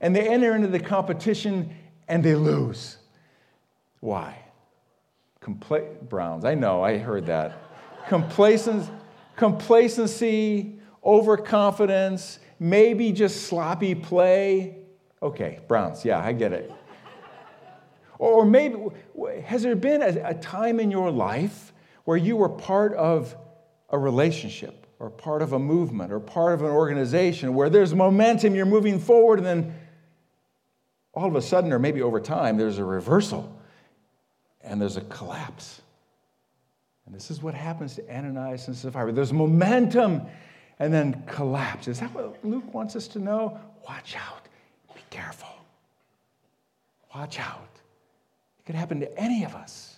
and 0.00 0.14
they 0.14 0.28
enter 0.28 0.54
into 0.54 0.66
the 0.66 0.80
competition 0.80 1.74
and 2.08 2.24
they 2.24 2.34
lose. 2.34 2.98
Why? 4.00 4.36
Compla- 5.40 6.00
Browns. 6.08 6.44
I 6.44 6.54
know, 6.54 6.82
I 6.82 6.98
heard 6.98 7.26
that. 7.26 7.56
Complacency, 8.08 8.90
complacency, 9.36 10.80
overconfidence, 11.04 12.40
maybe 12.58 13.12
just 13.12 13.46
sloppy 13.46 13.94
play. 13.94 14.76
Okay, 15.22 15.60
Browns, 15.68 16.04
yeah, 16.04 16.18
I 16.18 16.32
get 16.32 16.52
it. 16.52 16.72
Or 18.18 18.44
maybe, 18.44 18.76
has 19.44 19.62
there 19.62 19.76
been 19.76 20.02
a, 20.02 20.30
a 20.30 20.34
time 20.34 20.80
in 20.80 20.90
your 20.90 21.10
life 21.10 21.71
where 22.04 22.16
you 22.16 22.36
were 22.36 22.48
part 22.48 22.94
of 22.94 23.36
a 23.90 23.98
relationship 23.98 24.86
or 24.98 25.10
part 25.10 25.42
of 25.42 25.52
a 25.52 25.58
movement 25.58 26.12
or 26.12 26.20
part 26.20 26.54
of 26.54 26.62
an 26.62 26.70
organization 26.70 27.54
where 27.54 27.68
there's 27.68 27.94
momentum, 27.94 28.54
you're 28.54 28.66
moving 28.66 28.98
forward, 28.98 29.38
and 29.38 29.46
then 29.46 29.74
all 31.14 31.26
of 31.26 31.36
a 31.36 31.42
sudden, 31.42 31.72
or 31.72 31.78
maybe 31.78 32.02
over 32.02 32.20
time, 32.20 32.56
there's 32.56 32.78
a 32.78 32.84
reversal 32.84 33.54
and 34.62 34.80
there's 34.80 34.96
a 34.96 35.02
collapse. 35.02 35.82
And 37.06 37.14
this 37.14 37.30
is 37.30 37.42
what 37.42 37.54
happens 37.54 37.96
to 37.96 38.14
Ananias 38.14 38.68
and 38.68 38.76
Sapphira. 38.76 39.12
There's 39.12 39.32
momentum 39.32 40.22
and 40.78 40.92
then 40.92 41.22
collapse. 41.26 41.88
Is 41.88 42.00
that 42.00 42.14
what 42.14 42.44
Luke 42.44 42.72
wants 42.72 42.96
us 42.96 43.08
to 43.08 43.18
know? 43.18 43.60
Watch 43.86 44.16
out. 44.16 44.46
Be 44.94 45.00
careful. 45.10 45.48
Watch 47.14 47.38
out. 47.38 47.68
It 48.58 48.66
could 48.66 48.74
happen 48.74 49.00
to 49.00 49.18
any 49.18 49.44
of 49.44 49.54
us 49.54 49.96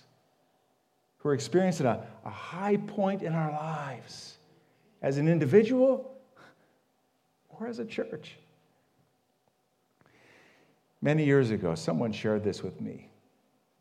who 1.24 1.30
are 1.30 1.34
experiencing 1.34 1.86
a, 1.86 2.06
a 2.26 2.30
high 2.30 2.76
point 2.76 3.22
in 3.22 3.32
our 3.32 3.50
lives 3.50 4.36
as 5.00 5.16
an 5.16 5.26
individual 5.26 6.12
or 7.48 7.66
as 7.66 7.78
a 7.78 7.84
church. 7.84 8.36
Many 11.00 11.24
years 11.24 11.50
ago, 11.50 11.74
someone 11.74 12.12
shared 12.12 12.44
this 12.44 12.62
with 12.62 12.80
me 12.80 13.08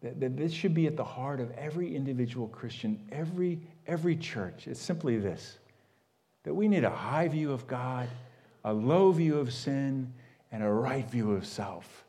that, 0.02 0.38
this 0.38 0.52
should 0.52 0.74
be 0.74 0.88
at 0.88 0.98
the 0.98 1.04
heart 1.04 1.40
of 1.40 1.52
every 1.52 1.96
individual 1.96 2.48
Christian, 2.48 3.00
every, 3.12 3.60
every 3.88 4.16
church. 4.16 4.68
It's 4.68 4.82
simply 4.82 5.18
this 5.18 5.60
that 6.44 6.54
we 6.54 6.68
need 6.68 6.84
a 6.84 6.90
high 6.90 7.30
view 7.30 7.54
of 7.54 7.66
God, 7.68 8.10
a 8.66 8.74
low 8.74 9.14
view 9.14 9.40
of 9.40 9.54
sin, 9.54 10.14
and 10.52 10.62
a 10.62 10.70
right 10.70 11.10
view 11.10 11.32
of 11.32 11.46
self. 11.46 12.04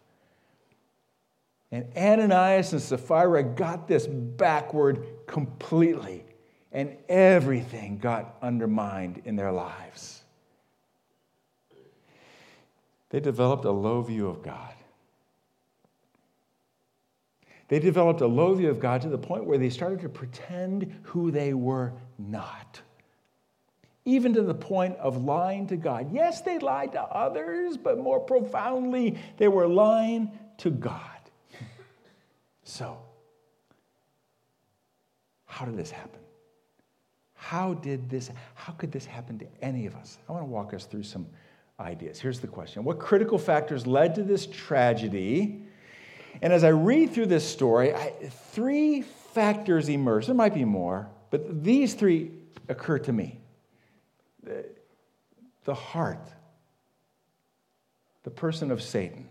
And 1.70 1.86
Ananias 1.96 2.72
and 2.72 2.82
Sapphira 2.82 3.44
got 3.44 3.86
this 3.86 4.08
backward 4.08 5.06
completely, 5.26 6.24
and 6.72 6.96
everything 7.08 7.98
got 7.98 8.36
undermined 8.42 9.22
in 9.24 9.36
their 9.36 9.52
lives. 9.52 10.22
They 13.10 13.20
developed 13.20 13.64
a 13.64 13.70
low 13.70 14.02
view 14.02 14.26
of 14.26 14.42
God. 14.42 14.74
They 17.68 17.78
developed 17.78 18.20
a 18.20 18.26
low 18.26 18.54
view 18.54 18.70
of 18.70 18.80
God 18.80 19.02
to 19.02 19.08
the 19.08 19.18
point 19.18 19.44
where 19.44 19.58
they 19.58 19.70
started 19.70 20.00
to 20.00 20.08
pretend 20.08 20.94
who 21.02 21.30
they 21.30 21.54
were 21.54 21.92
not. 22.18 22.80
Even 24.04 24.34
to 24.34 24.42
the 24.42 24.54
point 24.54 24.96
of 24.96 25.24
lying 25.24 25.66
to 25.68 25.76
God. 25.76 26.12
Yes, 26.12 26.42
they 26.42 26.58
lied 26.58 26.92
to 26.92 27.00
others, 27.02 27.76
but 27.76 27.98
more 27.98 28.20
profoundly, 28.20 29.18
they 29.38 29.48
were 29.48 29.66
lying 29.68 30.30
to 30.58 30.70
God. 30.70 31.00
So, 32.66 32.98
how 35.54 35.64
did 35.64 35.76
this 35.76 35.90
happen? 35.90 36.20
How 37.34 37.74
did 37.74 38.10
this, 38.10 38.30
how 38.54 38.72
could 38.72 38.90
this 38.90 39.06
happen 39.06 39.38
to 39.38 39.46
any 39.62 39.86
of 39.86 39.94
us? 39.94 40.18
I 40.28 40.32
want 40.32 40.42
to 40.42 40.50
walk 40.50 40.74
us 40.74 40.86
through 40.86 41.04
some 41.04 41.26
ideas. 41.78 42.18
Here's 42.18 42.40
the 42.40 42.46
question 42.46 42.84
What 42.84 42.98
critical 42.98 43.38
factors 43.38 43.86
led 43.86 44.14
to 44.16 44.22
this 44.22 44.46
tragedy 44.46 45.64
and 46.42 46.52
as 46.52 46.64
I 46.64 46.68
read 46.68 47.12
through 47.12 47.26
this 47.26 47.48
story, 47.48 47.94
I, 47.94 48.10
three 48.50 49.02
factors 49.02 49.88
emerge. 49.88 50.26
There 50.26 50.34
might 50.34 50.54
be 50.54 50.64
more, 50.64 51.08
but 51.30 51.62
these 51.62 51.94
three 51.94 52.32
occur 52.68 52.98
to 53.00 53.12
me 53.12 53.40
the, 54.42 54.64
the 55.64 55.74
heart, 55.74 56.28
the 58.24 58.30
person 58.30 58.70
of 58.70 58.82
Satan, 58.82 59.28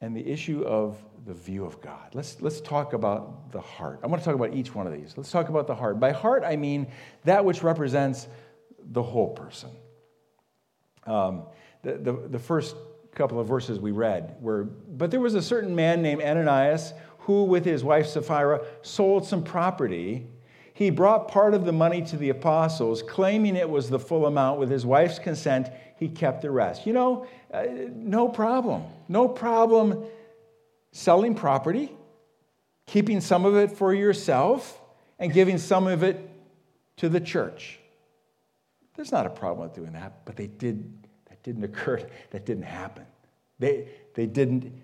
and 0.00 0.16
the 0.16 0.26
issue 0.26 0.62
of 0.62 0.98
the 1.24 1.34
view 1.34 1.64
of 1.64 1.80
God. 1.80 2.14
Let's, 2.14 2.40
let's 2.40 2.60
talk 2.60 2.92
about 2.92 3.50
the 3.50 3.60
heart. 3.60 4.00
I 4.02 4.06
want 4.06 4.22
to 4.22 4.24
talk 4.24 4.34
about 4.34 4.54
each 4.54 4.74
one 4.74 4.86
of 4.86 4.92
these. 4.92 5.14
Let's 5.16 5.30
talk 5.30 5.48
about 5.48 5.66
the 5.66 5.74
heart. 5.74 5.98
By 5.98 6.12
heart, 6.12 6.44
I 6.44 6.56
mean 6.56 6.86
that 7.24 7.44
which 7.44 7.62
represents 7.62 8.28
the 8.78 9.02
whole 9.02 9.30
person. 9.30 9.70
Um, 11.04 11.44
the, 11.82 11.94
the, 11.94 12.12
the 12.28 12.38
first 12.38 12.76
couple 13.14 13.40
of 13.40 13.48
verses 13.48 13.80
we 13.80 13.90
read. 13.90 14.36
were, 14.40 14.64
but 14.64 15.10
there 15.10 15.20
was 15.20 15.34
a 15.34 15.42
certain 15.42 15.74
man 15.74 16.02
named 16.02 16.22
Ananias 16.22 16.92
who, 17.20 17.44
with 17.44 17.64
his 17.64 17.82
wife 17.82 18.06
Sapphira, 18.06 18.60
sold 18.82 19.26
some 19.26 19.42
property. 19.42 20.28
He 20.76 20.90
brought 20.90 21.28
part 21.28 21.54
of 21.54 21.64
the 21.64 21.72
money 21.72 22.02
to 22.02 22.18
the 22.18 22.28
apostles, 22.28 23.02
claiming 23.02 23.56
it 23.56 23.70
was 23.70 23.88
the 23.88 23.98
full 23.98 24.26
amount. 24.26 24.60
With 24.60 24.70
his 24.70 24.84
wife's 24.84 25.18
consent, 25.18 25.70
he 25.98 26.06
kept 26.06 26.42
the 26.42 26.50
rest. 26.50 26.86
You 26.86 26.92
know, 26.92 27.26
uh, 27.50 27.64
no 27.94 28.28
problem. 28.28 28.84
No 29.08 29.26
problem 29.26 30.04
selling 30.92 31.34
property, 31.34 31.96
keeping 32.86 33.22
some 33.22 33.46
of 33.46 33.56
it 33.56 33.72
for 33.72 33.94
yourself, 33.94 34.78
and 35.18 35.32
giving 35.32 35.56
some 35.56 35.86
of 35.86 36.02
it 36.02 36.28
to 36.98 37.08
the 37.08 37.20
church. 37.20 37.78
There's 38.96 39.12
not 39.12 39.24
a 39.24 39.30
problem 39.30 39.66
with 39.66 39.74
doing 39.74 39.94
that, 39.94 40.26
but 40.26 40.36
they 40.36 40.46
did, 40.46 40.92
that 41.30 41.42
didn't 41.42 41.64
occur, 41.64 42.06
that 42.32 42.44
didn't 42.44 42.64
happen. 42.64 43.06
They, 43.58 43.88
they 44.12 44.26
didn't 44.26 44.74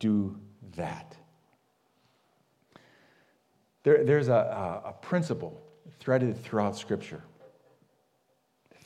do 0.00 0.40
that. 0.74 1.15
There, 3.86 4.02
there's 4.02 4.26
a, 4.26 4.82
a, 4.84 4.92
principle 5.00 5.62
threaded 6.00 6.42
throughout 6.42 6.76
Scripture, 6.76 7.22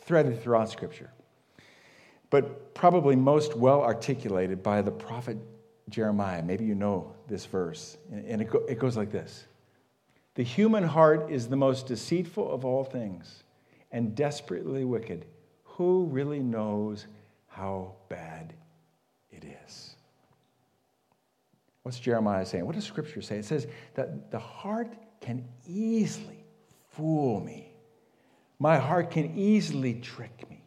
threaded 0.01 0.43
throughout 0.43 0.69
Scripture, 0.69 1.11
but 2.29 2.75
probably 2.75 3.17
most 3.17 3.57
well 3.57 3.81
articulated 3.81 4.63
by 4.63 4.83
the 4.83 4.91
prophet 4.91 5.39
Jeremiah. 5.89 6.43
Maybe 6.43 6.67
you 6.67 6.75
know 6.75 7.15
this 7.29 7.47
verse, 7.47 7.97
and 8.13 8.43
it, 8.43 8.51
go, 8.51 8.59
it 8.69 8.79
goes 8.79 8.95
like 8.95 9.11
this 9.11 9.47
The 10.35 10.43
human 10.43 10.85
heart 10.85 11.31
is 11.31 11.49
the 11.49 11.57
most 11.57 11.87
deceitful 11.87 12.53
of 12.53 12.67
all 12.67 12.85
things 12.85 13.45
and 13.91 14.15
desperately 14.15 14.85
wicked. 14.85 15.25
Who 15.65 16.05
really 16.11 16.41
knows 16.41 17.07
how 17.47 17.95
bad 18.11 18.53
it 19.31 19.47
is? 19.65 19.97
What's 21.83 21.99
Jeremiah 21.99 22.45
saying? 22.45 22.67
What 22.67 22.75
does 22.75 22.85
Scripture 22.85 23.23
say? 23.23 23.39
It 23.39 23.45
says 23.45 23.67
that 23.95 24.31
the 24.31 24.39
heart 24.39 24.93
can 25.21 25.45
easily 25.67 26.45
fool 26.91 27.41
me. 27.41 27.73
My 28.59 28.77
heart 28.77 29.11
can 29.11 29.37
easily 29.39 29.95
trick 29.95 30.49
me. 30.51 30.63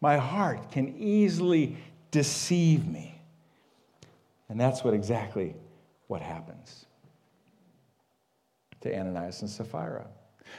My 0.00 0.16
heart 0.16 0.72
can 0.72 0.96
easily 0.98 1.76
deceive 2.10 2.86
me. 2.86 3.20
And 4.48 4.60
that's 4.60 4.82
what 4.82 4.94
exactly 4.94 5.54
what 6.08 6.20
happens 6.20 6.86
to 8.80 8.94
Ananias 8.94 9.40
and 9.40 9.48
Sapphira. 9.48 10.06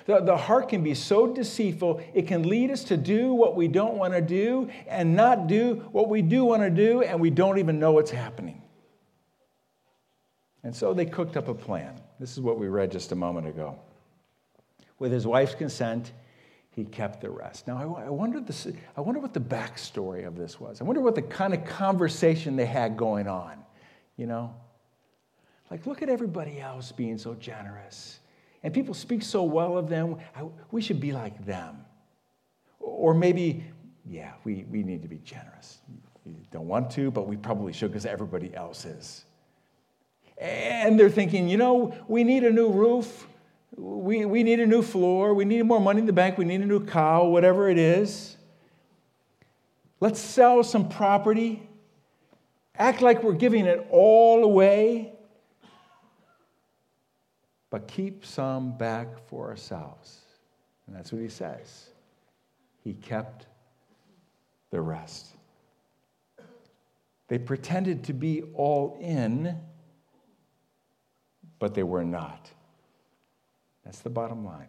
The, 0.06 0.22
the 0.22 0.36
heart 0.38 0.70
can 0.70 0.82
be 0.82 0.96
so 0.96 1.32
deceitful, 1.32 2.02
it 2.14 2.26
can 2.26 2.44
lead 2.44 2.72
us 2.72 2.86
to 2.86 2.98
do 2.98 3.34
what 3.34 3.56
we 3.56 3.68
don't 3.68 3.96
want 3.96 4.14
to 4.14 4.22
do 4.22 4.70
and 4.88 5.16
not 5.16 5.48
do 5.48 5.76
what 5.92 6.10
we 6.10 6.22
do 6.22 6.46
want 6.46 6.64
to 6.64 6.72
do, 6.72 7.04
and 7.04 7.20
we 7.20 7.30
don't 7.30 7.60
even 7.60 7.80
know 7.80 7.92
what's 7.92 8.10
happening. 8.10 8.63
And 10.64 10.76
so 10.76 10.94
they 10.94 11.06
cooked 11.06 11.38
up 11.38 11.48
a 11.48 11.54
plan. 11.54 12.00
This 12.20 12.32
is 12.32 12.40
what 12.40 12.58
we 12.58 12.68
read 12.68 12.92
just 12.92 13.12
a 13.12 13.16
moment 13.16 13.48
ago. 13.48 13.78
With 15.00 15.12
his 15.12 15.28
wife's 15.28 15.56
consent, 15.56 16.12
he 16.70 16.86
kept 16.86 17.22
the 17.22 17.30
rest. 17.30 17.68
Now, 17.68 17.96
I, 17.98 18.10
wonder, 18.10 18.40
this, 18.40 18.68
I 18.96 19.02
wonder 19.02 19.20
what 19.20 19.34
the 19.34 19.40
backstory 19.40 20.26
of 20.26 20.36
this 20.36 20.60
was. 20.60 20.82
I 20.82 20.86
wonder 20.86 21.02
what 21.02 21.16
the 21.16 21.22
kind 21.22 21.54
of 21.54 21.66
conversation 21.66 22.56
they 22.56 22.66
had 22.66 22.98
going 22.98 23.28
on, 23.28 23.58
you 24.18 24.26
know? 24.26 24.56
Like, 25.70 25.86
look 25.86 26.02
at 26.02 26.10
everybody 26.10 26.60
else 26.60 26.92
being 26.92 27.18
so 27.18 27.34
generous 27.36 28.20
and 28.64 28.74
people 28.74 28.94
speak 28.94 29.22
so 29.22 29.44
well 29.44 29.78
of 29.78 29.90
them, 29.90 30.18
we 30.72 30.82
should 30.82 31.00
be 31.00 31.12
like 31.12 31.46
them. 31.46 31.86
Or 32.80 33.14
maybe, 33.14 33.66
yeah, 34.06 34.34
we, 34.46 34.66
we 34.72 34.84
need 34.84 35.02
to 35.02 35.10
be 35.10 35.20
generous. 35.26 35.80
We 36.26 36.34
don't 36.52 36.68
want 36.68 36.90
to, 36.92 37.12
but 37.12 37.28
we 37.28 37.36
probably 37.36 37.74
should 37.74 37.92
because 37.92 38.06
everybody 38.06 38.56
else 38.56 38.86
is. 38.86 39.26
And 40.38 41.00
they're 41.00 41.10
thinking, 41.10 41.48
you 41.48 41.58
know, 41.58 41.96
we 42.08 42.24
need 42.24 42.44
a 42.44 42.52
new 42.52 42.70
roof. 42.70 43.28
We, 43.76 44.26
we 44.26 44.44
need 44.44 44.60
a 44.60 44.68
new 44.68 44.82
floor. 44.82 45.34
We 45.34 45.46
need 45.46 45.64
more 45.64 45.80
money 45.80 46.00
in 46.00 46.06
the 46.06 46.14
bank. 46.14 46.38
We 46.38 46.46
need 46.46 46.62
a 46.62 46.66
new 46.66 46.86
cow, 46.86 47.26
whatever 47.26 47.70
it 47.70 47.78
is. 47.78 48.38
Let's 50.00 50.20
sell 50.20 50.64
some 50.64 50.90
property. 50.90 51.68
Act 52.78 53.02
like 53.02 53.24
we're 53.24 53.34
giving 53.34 53.66
it 53.66 53.88
all 53.90 54.44
away 54.44 55.14
but 57.74 57.88
keep 57.88 58.24
some 58.24 58.78
back 58.78 59.08
for 59.28 59.50
ourselves. 59.50 60.20
And 60.86 60.96
that's 60.96 61.12
what 61.12 61.24
he 61.24 61.28
says. 61.28 61.90
He 62.84 62.94
kept 62.94 63.48
the 64.70 64.80
rest. 64.80 65.26
They 67.30 67.40
pretended 67.40 68.04
to 68.04 68.14
be 68.14 68.44
all 68.54 68.96
in, 69.02 69.58
but 71.64 71.76
they 71.76 71.84
were 71.84 72.04
not. 72.04 72.52
That's 73.86 74.00
the 74.00 74.10
bottom 74.10 74.44
line. 74.44 74.68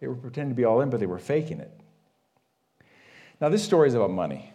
They 0.00 0.06
were 0.06 0.14
pretending 0.14 0.54
to 0.54 0.56
be 0.56 0.64
all 0.64 0.82
in, 0.82 0.88
but 0.88 1.00
they 1.00 1.06
were 1.06 1.18
faking 1.18 1.58
it. 1.58 1.80
Now, 3.40 3.48
this 3.48 3.64
story 3.64 3.88
is 3.88 3.94
about 3.94 4.12
money. 4.12 4.52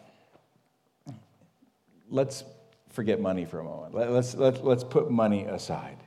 Let's 2.10 2.46
forget 2.92 3.20
money 3.20 3.44
for 3.44 3.60
a 3.60 3.66
moment. 3.66 3.94
Let's, 3.94 4.34
let's, 4.36 4.62
let's 4.62 4.86
put 4.86 5.12
money 5.12 5.44
aside. 5.44 5.98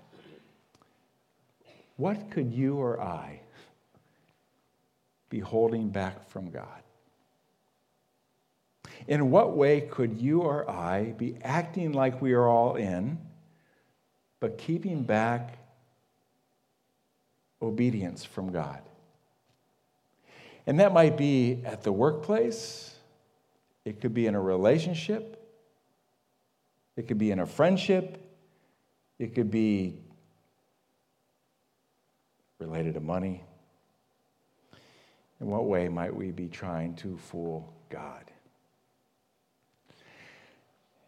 What 1.98 2.30
could 2.30 2.54
you 2.54 2.76
or 2.76 2.98
I 2.98 3.40
be 5.28 5.40
holding 5.40 5.90
back 5.90 6.30
from 6.30 6.50
God? 6.50 6.82
In 9.06 9.30
what 9.30 9.54
way 9.54 9.82
could 9.82 10.16
you 10.16 10.40
or 10.40 10.70
I 10.70 11.12
be 11.18 11.36
acting 11.44 11.92
like 11.92 12.22
we 12.22 12.32
are 12.32 12.48
all 12.48 12.76
in, 12.76 13.18
but 14.40 14.58
keeping 14.58 15.02
back 15.02 15.58
obedience 17.60 18.24
from 18.24 18.52
God? 18.52 18.80
And 20.66 20.80
that 20.80 20.92
might 20.92 21.16
be 21.16 21.62
at 21.64 21.82
the 21.82 21.92
workplace, 21.92 22.94
it 23.84 24.00
could 24.00 24.12
be 24.12 24.26
in 24.26 24.34
a 24.34 24.40
relationship, 24.40 25.34
it 26.96 27.08
could 27.08 27.18
be 27.18 27.30
in 27.30 27.38
a 27.38 27.46
friendship, 27.46 28.22
it 29.18 29.34
could 29.34 29.50
be 29.50 29.98
related 32.58 32.94
to 32.94 33.00
money? 33.00 33.42
In 35.40 35.46
what 35.46 35.66
way 35.66 35.88
might 35.88 36.14
we 36.14 36.30
be 36.30 36.48
trying 36.48 36.94
to 36.96 37.16
fool 37.16 37.72
God? 37.88 38.24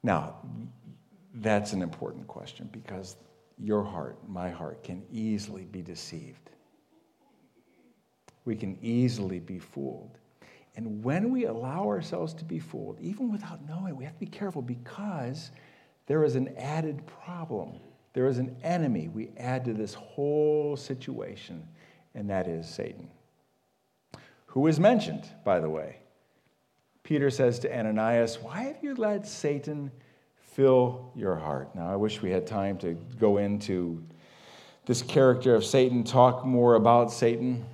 Now, 0.03 0.37
that's 1.35 1.73
an 1.73 1.83
important 1.83 2.27
question 2.27 2.69
because 2.73 3.17
your 3.59 3.85
heart, 3.85 4.19
my 4.29 4.51
heart, 4.51 4.83
can 4.83 5.03
easily 5.13 5.65
be 5.65 5.83
deceived. 5.83 6.51
We 8.45 8.57
can 8.57 8.79
easily 8.81 9.39
be 9.39 9.59
fooled. 9.59 10.19
And 10.77 11.05
when 11.05 11.31
we 11.31 11.45
allow 11.45 11.87
ourselves 11.87 12.33
to 12.35 12.45
be 12.45 12.59
fooled, 12.59 12.99
even 13.01 13.31
without 13.31 13.67
knowing, 13.69 13.97
we 13.97 14.05
have 14.05 14.15
to 14.15 14.21
be 14.21 14.27
careful 14.27 14.63
because 14.63 15.51
there 16.07 16.25
is 16.25 16.37
an 16.37 16.55
added 16.57 17.03
problem. 17.07 17.81
There 18.13 18.27
is 18.27 18.39
an 18.39 18.57
enemy 18.63 19.09
we 19.09 19.31
add 19.37 19.65
to 19.67 19.75
this 19.75 19.95
whole 19.95 20.77
situation, 20.77 21.67
and 22.15 22.31
that 22.31 22.49
is 22.49 22.69
Satan. 22.69 23.09
Who 24.47 24.67
is 24.67 24.81
mentioned, 24.81 25.29
by 25.45 25.61
the 25.61 25.71
way? 25.71 25.99
Peter 27.03 27.31
says 27.31 27.59
to 27.61 27.77
Ananias, 27.77 28.41
Why 28.41 28.63
have 28.63 28.79
you 28.83 28.95
let 28.95 29.27
Satan 29.27 29.91
fill 30.53 31.13
your 31.15 31.37
heart? 31.37 31.75
Now, 31.75 31.93
I 31.93 31.97
wish 31.97 32.23
we 32.23 32.31
had 32.31 32.47
time 32.47 32.79
to 32.79 32.95
go 33.19 33.39
into 33.39 34.03
this 34.87 35.03
character 35.03 35.55
of 35.55 35.65
Satan, 35.65 36.05
talk 36.05 36.45
more 36.45 36.75
about 36.75 37.13
Satan. 37.13 37.65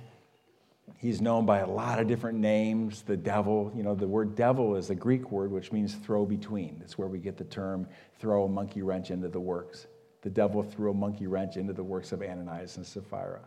He's 0.97 1.21
known 1.21 1.45
by 1.45 1.59
a 1.59 1.67
lot 1.67 1.99
of 1.99 2.07
different 2.07 2.39
names. 2.39 3.03
The 3.03 3.17
devil, 3.17 3.71
you 3.75 3.83
know, 3.83 3.95
the 3.95 4.07
word 4.07 4.35
devil 4.35 4.75
is 4.75 4.89
a 4.89 4.95
Greek 4.95 5.31
word 5.31 5.51
which 5.51 5.71
means 5.71 5.95
throw 5.95 6.25
between. 6.25 6.77
That's 6.79 6.97
where 6.97 7.07
we 7.07 7.19
get 7.19 7.37
the 7.37 7.43
term 7.45 7.87
throw 8.19 8.45
a 8.45 8.49
monkey 8.49 8.81
wrench 8.81 9.11
into 9.11 9.27
the 9.27 9.39
works 9.39 9.87
the 10.27 10.33
devil 10.33 10.61
threw 10.61 10.91
a 10.91 10.93
monkey 10.93 11.25
wrench 11.25 11.55
into 11.55 11.71
the 11.71 11.83
works 11.83 12.11
of 12.11 12.21
Ananias 12.21 12.75
and 12.75 12.85
Sapphira. 12.85 13.39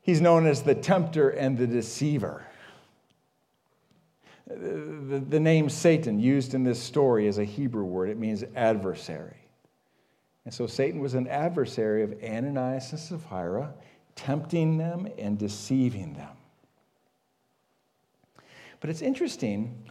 He's 0.00 0.22
known 0.22 0.46
as 0.46 0.62
the 0.62 0.74
tempter 0.74 1.28
and 1.28 1.58
the 1.58 1.66
deceiver. 1.66 2.46
The, 4.48 5.40
name 5.40 5.68
Satan, 5.68 6.18
used 6.18 6.54
in 6.54 6.64
this 6.64 6.82
story, 6.82 7.26
is 7.26 7.38
a 7.38 7.44
Hebrew 7.44 7.84
word. 7.84 8.08
It 8.08 8.18
means 8.18 8.44
adversary. 8.56 9.36
And 10.44 10.54
so 10.54 10.66
Satan 10.66 11.00
was 11.00 11.14
an 11.14 11.28
adversary 11.28 12.02
of 12.02 12.14
Ananias 12.24 12.90
and 12.92 13.00
Sapphira, 13.00 13.74
tempting 14.16 14.78
them 14.78 15.06
and 15.18 15.38
deceiving 15.38 16.14
them. 16.14 16.30
But 18.80 18.88
it's 18.88 19.02
interesting. 19.02 19.84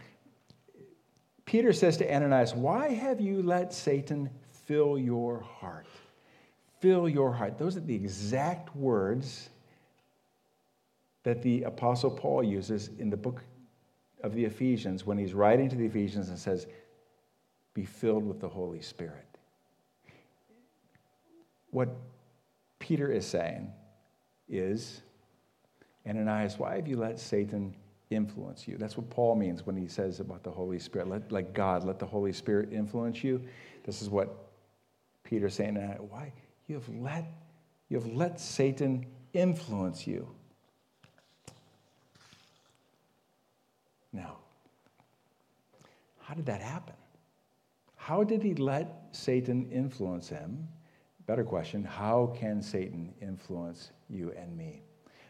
Peter 1.44 1.72
says 1.72 1.96
to 1.98 2.12
Ananias, 2.12 2.54
Why 2.54 2.88
have 2.88 3.20
you 3.20 3.42
let 3.42 3.72
Satan 3.72 4.28
fill 4.68 4.98
your 4.98 5.40
heart. 5.40 5.86
Fill 6.78 7.08
your 7.08 7.32
heart. 7.32 7.58
Those 7.58 7.76
are 7.78 7.80
the 7.80 7.94
exact 7.94 8.76
words 8.76 9.48
that 11.22 11.42
the 11.42 11.62
Apostle 11.62 12.10
Paul 12.10 12.44
uses 12.44 12.90
in 12.98 13.08
the 13.08 13.16
book 13.16 13.42
of 14.22 14.34
the 14.34 14.44
Ephesians 14.44 15.06
when 15.06 15.18
he's 15.18 15.34
writing 15.34 15.68
to 15.68 15.76
the 15.76 15.86
Ephesians 15.86 16.28
and 16.28 16.38
says, 16.38 16.66
be 17.74 17.84
filled 17.84 18.26
with 18.26 18.40
the 18.40 18.48
Holy 18.48 18.80
Spirit. 18.80 19.26
What 21.70 21.88
Peter 22.78 23.12
is 23.12 23.26
saying 23.26 23.70
is, 24.48 25.02
Ananias, 26.06 26.58
why 26.58 26.76
have 26.76 26.88
you 26.88 26.96
let 26.96 27.20
Satan 27.20 27.74
influence 28.10 28.66
you? 28.66 28.78
That's 28.78 28.96
what 28.96 29.10
Paul 29.10 29.36
means 29.36 29.66
when 29.66 29.76
he 29.76 29.86
says 29.86 30.20
about 30.20 30.42
the 30.42 30.50
Holy 30.50 30.78
Spirit. 30.78 31.08
Let, 31.08 31.30
let 31.30 31.52
God, 31.52 31.84
let 31.84 31.98
the 31.98 32.06
Holy 32.06 32.32
Spirit 32.32 32.72
influence 32.72 33.22
you. 33.22 33.42
This 33.84 34.00
is 34.02 34.08
what 34.08 34.48
Peter's 35.22 35.54
saying. 35.54 35.76
Why? 36.08 36.32
You 36.66 36.76
have 36.76 36.88
let, 36.88 37.30
you 37.88 37.98
have 37.98 38.06
let 38.06 38.40
Satan 38.40 39.06
influence 39.34 40.06
you. 40.06 40.28
Now, 44.12 44.38
how 46.20 46.34
did 46.34 46.46
that 46.46 46.60
happen? 46.60 46.94
How 47.96 48.24
did 48.24 48.42
he 48.42 48.54
let 48.54 49.08
Satan 49.12 49.70
influence 49.70 50.28
him? 50.28 50.66
Better 51.26 51.44
question 51.44 51.84
how 51.84 52.34
can 52.38 52.62
Satan 52.62 53.12
influence 53.20 53.90
you 54.08 54.32
and 54.32 54.56
me? 54.56 54.82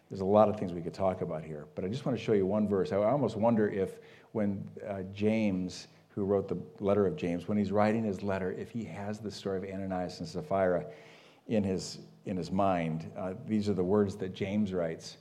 There's 0.08 0.20
a 0.20 0.24
lot 0.24 0.48
of 0.48 0.58
things 0.58 0.72
we 0.72 0.80
could 0.80 0.94
talk 0.94 1.20
about 1.20 1.44
here, 1.44 1.66
but 1.74 1.84
I 1.84 1.88
just 1.88 2.06
want 2.06 2.16
to 2.16 2.22
show 2.24 2.32
you 2.32 2.46
one 2.46 2.68
verse. 2.68 2.92
I 2.92 2.96
almost 2.96 3.36
wonder 3.36 3.68
if 3.68 3.98
when 4.32 4.66
uh, 4.88 5.02
James, 5.12 5.88
who 6.10 6.24
wrote 6.24 6.48
the 6.48 6.56
letter 6.82 7.06
of 7.06 7.16
James, 7.16 7.46
when 7.46 7.58
he's 7.58 7.72
writing 7.72 8.04
his 8.04 8.22
letter, 8.22 8.52
if 8.52 8.70
he 8.70 8.84
has 8.84 9.18
the 9.18 9.30
story 9.30 9.58
of 9.58 9.64
Ananias 9.64 10.20
and 10.20 10.28
Sapphira 10.28 10.86
in 11.48 11.64
his, 11.64 11.98
in 12.26 12.36
his 12.36 12.50
mind. 12.50 13.10
Uh, 13.16 13.34
these 13.46 13.68
are 13.68 13.74
the 13.74 13.84
words 13.84 14.16
that 14.16 14.34
James 14.34 14.72
writes 14.72 15.16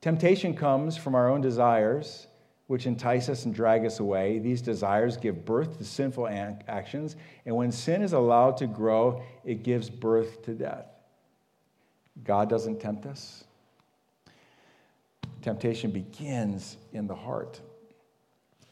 Temptation 0.00 0.54
comes 0.54 0.96
from 0.96 1.14
our 1.14 1.28
own 1.28 1.40
desires 1.40 2.26
which 2.68 2.86
entice 2.86 3.28
us 3.28 3.46
and 3.46 3.54
drag 3.54 3.84
us 3.84 3.98
away. 3.98 4.38
These 4.38 4.62
desires 4.62 5.16
give 5.16 5.44
birth 5.44 5.78
to 5.78 5.84
sinful 5.84 6.28
actions, 6.68 7.16
and 7.44 7.56
when 7.56 7.72
sin 7.72 8.02
is 8.02 8.12
allowed 8.12 8.56
to 8.58 8.66
grow, 8.66 9.22
it 9.44 9.62
gives 9.64 9.90
birth 9.90 10.42
to 10.42 10.54
death. 10.54 10.86
God 12.24 12.48
doesn't 12.48 12.78
tempt 12.80 13.06
us. 13.06 13.44
Temptation 15.40 15.90
begins 15.90 16.76
in 16.92 17.06
the 17.06 17.14
heart. 17.14 17.60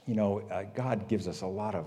You 0.06 0.14
know, 0.14 0.42
uh, 0.50 0.64
God 0.74 1.08
gives 1.08 1.26
us 1.26 1.40
a 1.40 1.46
lot 1.46 1.74
of 1.74 1.86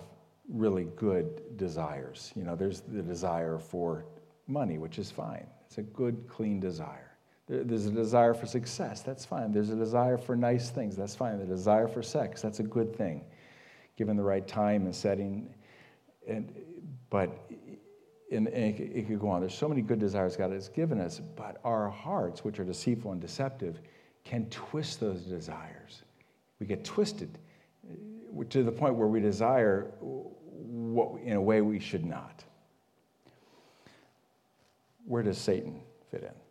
really 0.51 0.87
good 0.95 1.57
desires. 1.57 2.31
You 2.35 2.43
know, 2.43 2.55
there's 2.55 2.81
the 2.81 3.03
desire 3.03 3.59
for 3.59 4.05
money, 4.47 4.79
which 4.79 4.97
is 4.97 5.11
fine, 5.11 5.45
it's 5.67 5.77
a 5.77 5.83
good, 5.83 6.27
clean 6.27 6.59
desire. 6.59 7.08
There's 7.49 7.87
a 7.87 7.91
desire 7.91 8.35
for 8.35 8.45
success, 8.45 9.01
that's 9.01 9.25
fine. 9.25 9.51
There's 9.51 9.71
a 9.71 9.75
desire 9.75 10.19
for 10.19 10.35
nice 10.35 10.69
things, 10.69 10.95
that's 10.95 11.15
fine. 11.15 11.39
The 11.39 11.45
desire 11.45 11.87
for 11.87 12.03
sex, 12.03 12.43
that's 12.43 12.59
a 12.59 12.63
good 12.63 12.95
thing, 12.95 13.23
given 13.97 14.15
the 14.15 14.23
right 14.23 14.47
time 14.47 14.85
and 14.85 14.95
setting. 14.95 15.51
And, 16.27 16.53
but 17.09 17.49
and 18.31 18.47
it, 18.49 18.79
it 18.79 19.07
could 19.07 19.19
go 19.19 19.29
on. 19.29 19.41
There's 19.41 19.55
so 19.55 19.67
many 19.67 19.81
good 19.81 19.97
desires 19.97 20.37
God 20.37 20.51
has 20.51 20.69
given 20.69 20.99
us, 20.99 21.19
but 21.35 21.59
our 21.63 21.89
hearts, 21.89 22.43
which 22.43 22.59
are 22.59 22.63
deceitful 22.63 23.11
and 23.11 23.19
deceptive, 23.19 23.79
can 24.23 24.45
twist 24.51 24.99
those 24.99 25.21
desires. 25.21 26.03
We 26.59 26.67
get 26.67 26.83
twisted 26.83 27.39
uh, 27.89 28.43
to 28.49 28.63
the 28.63 28.71
point 28.71 28.93
where 28.93 29.07
we 29.07 29.21
desire 29.21 29.91
what, 29.99 31.19
in 31.21 31.35
a 31.35 31.41
way 31.41 31.61
we 31.61 31.79
should 31.79 32.05
not. 32.05 32.43
Where 35.05 35.23
does 35.23 35.39
Satan 35.39 35.81
fit 36.11 36.21
in? 36.21 36.48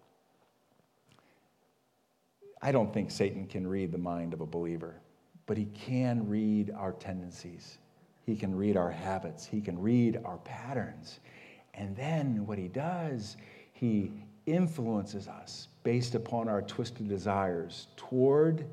I 2.60 2.72
don't 2.72 2.92
think 2.92 3.10
Satan 3.10 3.46
can 3.46 3.66
read 3.66 3.92
the 3.92 3.98
mind 3.98 4.34
of 4.34 4.40
a 4.40 4.46
believer, 4.46 5.00
but 5.46 5.56
he 5.56 5.66
can 5.66 6.28
read 6.28 6.70
our 6.76 6.92
tendencies. 6.92 7.78
He 8.26 8.36
can 8.36 8.54
read 8.54 8.76
our 8.76 8.90
habits. 8.90 9.46
He 9.46 9.60
can 9.60 9.80
read 9.80 10.20
our 10.24 10.38
patterns. 10.38 11.20
And 11.74 11.96
then 11.96 12.46
what 12.46 12.58
he 12.58 12.68
does, 12.68 13.36
he 13.72 14.12
influences 14.46 15.28
us 15.28 15.68
based 15.84 16.14
upon 16.14 16.48
our 16.48 16.62
twisted 16.62 17.08
desires 17.08 17.86
toward 17.96 18.66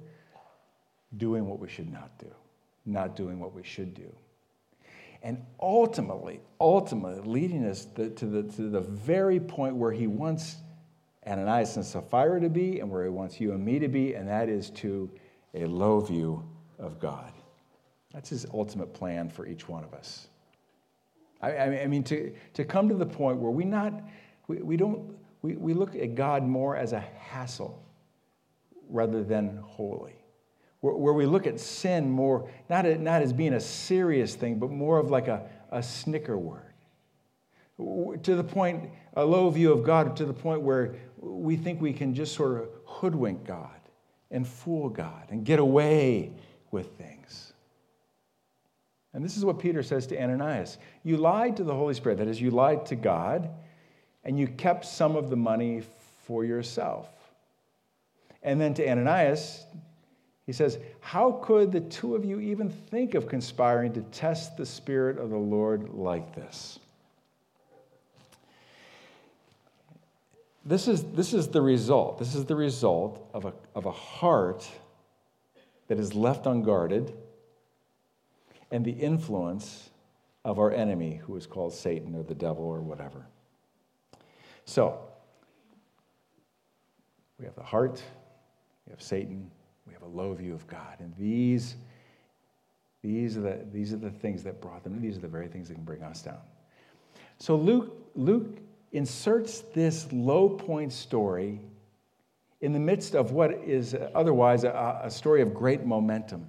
doing 1.17 1.47
what 1.47 1.59
we 1.59 1.69
should 1.69 1.91
not 1.91 2.17
do, 2.17 2.31
not 2.85 3.15
doing 3.15 3.39
what 3.39 3.53
we 3.53 3.63
should 3.63 3.93
do. 3.93 4.11
And 5.21 5.43
ultimately, 5.59 6.39
ultimately, 6.59 7.21
leading 7.21 7.65
us 7.65 7.85
to 7.95 8.09
the, 8.09 8.43
to 8.43 8.69
the 8.69 8.81
very 8.81 9.39
point 9.39 9.75
where 9.75 9.91
he 9.91 10.07
wants 10.07 10.57
Ananias 11.27 11.75
and 11.75 11.85
Sapphira 11.85 12.39
to 12.41 12.49
be 12.49 12.79
and 12.79 12.89
where 12.89 13.03
he 13.03 13.09
wants 13.09 13.39
you 13.39 13.53
and 13.53 13.63
me 13.63 13.79
to 13.79 13.87
be, 13.87 14.13
and 14.13 14.27
that 14.27 14.49
is 14.49 14.69
to 14.71 15.09
a 15.53 15.65
low 15.65 15.99
view 15.99 16.43
of 16.77 16.99
God. 16.99 17.31
That's 18.13 18.29
his 18.29 18.45
ultimate 18.53 18.93
plan 18.93 19.29
for 19.29 19.45
each 19.45 19.67
one 19.67 19.83
of 19.83 19.93
us. 19.93 20.27
I, 21.41 21.81
I 21.81 21.87
mean, 21.87 22.03
to, 22.05 22.33
to 22.53 22.63
come 22.63 22.89
to 22.89 22.95
the 22.95 23.05
point 23.05 23.39
where 23.39 23.51
we 23.51 23.65
not, 23.65 23.93
we, 24.47 24.57
we 24.57 24.77
don't, 24.77 25.15
we, 25.41 25.55
we 25.55 25.73
look 25.73 25.95
at 25.95 26.15
God 26.15 26.43
more 26.43 26.75
as 26.75 26.93
a 26.93 26.99
hassle 26.99 27.83
rather 28.89 29.23
than 29.23 29.57
holy. 29.57 30.15
Where, 30.79 30.95
where 30.95 31.13
we 31.13 31.25
look 31.25 31.45
at 31.45 31.59
sin 31.59 32.09
more, 32.09 32.49
not, 32.69 32.85
a, 32.85 32.97
not 32.97 33.21
as 33.21 33.33
being 33.33 33.53
a 33.53 33.59
serious 33.59 34.35
thing, 34.35 34.59
but 34.59 34.71
more 34.71 34.97
of 34.97 35.11
like 35.11 35.27
a, 35.27 35.49
a 35.71 35.83
snicker 35.83 36.37
word. 36.37 36.74
To 37.77 38.35
the 38.35 38.43
point, 38.43 38.89
a 39.15 39.25
low 39.25 39.49
view 39.49 39.71
of 39.71 39.83
God, 39.83 40.15
to 40.17 40.25
the 40.25 40.33
point 40.33 40.61
where 40.61 40.95
we 41.17 41.57
think 41.57 41.81
we 41.81 41.93
can 41.93 42.13
just 42.13 42.33
sort 42.33 42.61
of 42.61 42.69
hoodwink 42.85 43.45
God 43.45 43.69
and 44.31 44.47
fool 44.47 44.89
God 44.89 45.27
and 45.29 45.45
get 45.45 45.59
away 45.59 46.31
with 46.71 46.97
things. 46.97 47.53
And 49.13 49.23
this 49.23 49.37
is 49.37 49.45
what 49.45 49.59
Peter 49.59 49.81
says 49.81 50.07
to 50.07 50.21
Ananias 50.21 50.77
You 51.03 51.17
lied 51.17 51.57
to 51.57 51.63
the 51.63 51.73
Holy 51.73 51.93
Spirit, 51.93 52.17
that 52.19 52.27
is, 52.27 52.39
you 52.39 52.51
lied 52.51 52.85
to 52.87 52.95
God, 52.95 53.49
and 54.23 54.37
you 54.39 54.47
kept 54.47 54.85
some 54.85 55.15
of 55.15 55.29
the 55.29 55.37
money 55.37 55.83
for 56.25 56.43
yourself. 56.43 57.09
And 58.43 58.59
then 58.59 58.73
to 58.75 58.87
Ananias, 58.87 59.65
he 60.45 60.51
says, 60.51 60.77
How 60.99 61.31
could 61.43 61.71
the 61.71 61.81
two 61.81 62.15
of 62.15 62.23
you 62.25 62.39
even 62.39 62.69
think 62.69 63.15
of 63.15 63.27
conspiring 63.27 63.93
to 63.93 64.01
test 64.01 64.57
the 64.57 64.65
Spirit 64.65 65.17
of 65.17 65.29
the 65.29 65.37
Lord 65.37 65.89
like 65.93 66.35
this? 66.35 66.79
This 70.65 70.87
is, 70.87 71.03
this 71.03 71.33
is 71.33 71.47
the 71.49 71.61
result. 71.61 72.17
This 72.17 72.33
is 72.33 72.45
the 72.45 72.55
result 72.55 73.29
of 73.33 73.45
a, 73.45 73.53
of 73.75 73.85
a 73.85 73.91
heart 73.91 74.67
that 75.87 75.99
is 75.99 76.15
left 76.15 76.47
unguarded 76.47 77.13
and 78.71 78.83
the 78.83 78.91
influence 78.91 79.91
of 80.43 80.57
our 80.57 80.71
enemy, 80.71 81.21
who 81.25 81.35
is 81.35 81.45
called 81.45 81.73
Satan 81.73 82.15
or 82.15 82.23
the 82.23 82.33
devil 82.33 82.65
or 82.65 82.81
whatever. 82.81 83.25
So, 84.65 84.99
we 87.39 87.45
have 87.45 87.55
the 87.55 87.63
heart, 87.63 88.01
we 88.87 88.91
have 88.91 89.01
Satan, 89.01 89.49
we 89.87 89.93
have 89.93 90.01
a 90.01 90.07
low 90.07 90.33
view 90.33 90.53
of 90.53 90.65
God. 90.67 90.97
And 90.99 91.13
these, 91.17 91.75
these, 93.03 93.37
are, 93.37 93.41
the, 93.41 93.65
these 93.71 93.93
are 93.93 93.97
the 93.97 94.09
things 94.09 94.43
that 94.43 94.61
brought 94.61 94.83
them, 94.83 94.99
these 94.99 95.17
are 95.17 95.21
the 95.21 95.27
very 95.27 95.47
things 95.47 95.67
that 95.67 95.75
can 95.75 95.83
bring 95.83 96.01
us 96.01 96.23
down. 96.23 96.39
So, 97.37 97.55
Luke, 97.55 97.93
Luke 98.15 98.57
inserts 98.91 99.61
this 99.73 100.11
low 100.11 100.49
point 100.49 100.93
story 100.93 101.59
in 102.61 102.73
the 102.73 102.79
midst 102.79 103.15
of 103.15 103.31
what 103.31 103.51
is 103.51 103.95
otherwise 104.13 104.63
a, 104.63 105.01
a 105.03 105.11
story 105.11 105.41
of 105.41 105.53
great 105.53 105.85
momentum 105.85 106.47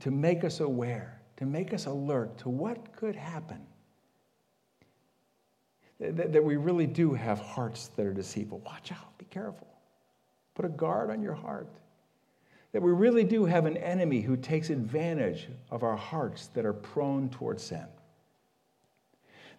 to 0.00 0.10
make 0.10 0.44
us 0.44 0.60
aware, 0.60 1.20
to 1.36 1.46
make 1.46 1.72
us 1.72 1.86
alert 1.86 2.36
to 2.38 2.48
what 2.48 2.94
could 2.96 3.16
happen. 3.16 3.60
That, 6.00 6.32
that 6.32 6.42
we 6.44 6.56
really 6.56 6.86
do 6.86 7.14
have 7.14 7.38
hearts 7.38 7.88
that 7.96 8.04
are 8.04 8.12
deceitful. 8.12 8.58
Watch 8.60 8.90
out, 8.90 9.16
be 9.18 9.24
careful. 9.26 9.68
Put 10.54 10.64
a 10.64 10.68
guard 10.68 11.10
on 11.10 11.22
your 11.22 11.34
heart. 11.34 11.68
That 12.72 12.82
we 12.82 12.90
really 12.90 13.24
do 13.24 13.44
have 13.44 13.66
an 13.66 13.76
enemy 13.76 14.20
who 14.20 14.36
takes 14.36 14.70
advantage 14.70 15.48
of 15.70 15.82
our 15.82 15.96
hearts 15.96 16.48
that 16.48 16.66
are 16.66 16.72
prone 16.72 17.28
towards 17.28 17.62
sin 17.62 17.86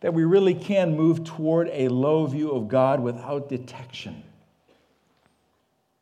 that 0.04 0.14
we 0.14 0.26
really 0.26 0.54
can 0.54 0.98
move 0.98 1.24
toward 1.24 1.70
a 1.72 1.88
low 1.88 2.26
view 2.26 2.52
of 2.52 2.68
God 2.68 3.00
without 3.00 3.48
detection. 3.48 4.22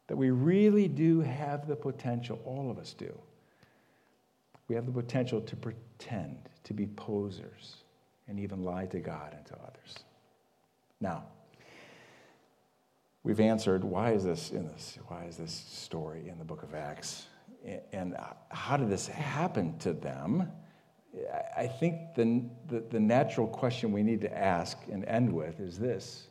That 0.08 0.18
we 0.18 0.32
really 0.32 0.88
do 0.88 1.22
have 1.22 1.68
the 1.68 1.76
potential, 1.76 2.40
all 2.44 2.72
of 2.72 2.80
us 2.80 2.96
do. 2.98 3.16
We 4.68 4.74
have 4.74 4.88
the 4.88 4.92
potential 4.92 5.40
to 5.42 5.56
pretend, 5.56 6.50
to 6.64 6.74
be 6.74 6.88
posers, 6.88 7.76
and 8.28 8.40
even 8.40 8.64
lie 8.64 8.88
to 8.88 9.00
God 9.00 9.36
and 9.38 9.46
to 9.46 9.54
others. 9.54 10.00
Now, 11.00 11.26
we've 13.22 13.40
answered 13.40 13.84
why 13.84 14.14
is 14.14 14.24
this 14.24 14.50
in 14.50 14.66
this? 14.66 14.98
Why 15.10 15.26
is 15.26 15.38
this 15.38 15.54
story 15.54 16.28
in 16.28 16.40
the 16.40 16.46
book 16.46 16.64
of 16.64 16.74
Acts? 16.74 17.28
And 17.94 18.16
uh, 18.16 18.34
how 18.50 18.78
did 18.78 18.90
this 18.90 19.06
happen 19.06 19.78
to 19.78 19.94
them? 19.94 20.52
I 21.58 21.67
think 21.67 22.15
the, 22.15 22.43
the, 22.69 22.80
the, 22.89 23.00
natural 23.00 23.45
question 23.45 23.91
we 23.91 24.02
need 24.02 24.21
to 24.21 24.38
ask 24.38 24.78
and 24.89 25.04
end 25.06 25.32
with 25.32 25.60
is 25.60 25.78
this 25.78 26.28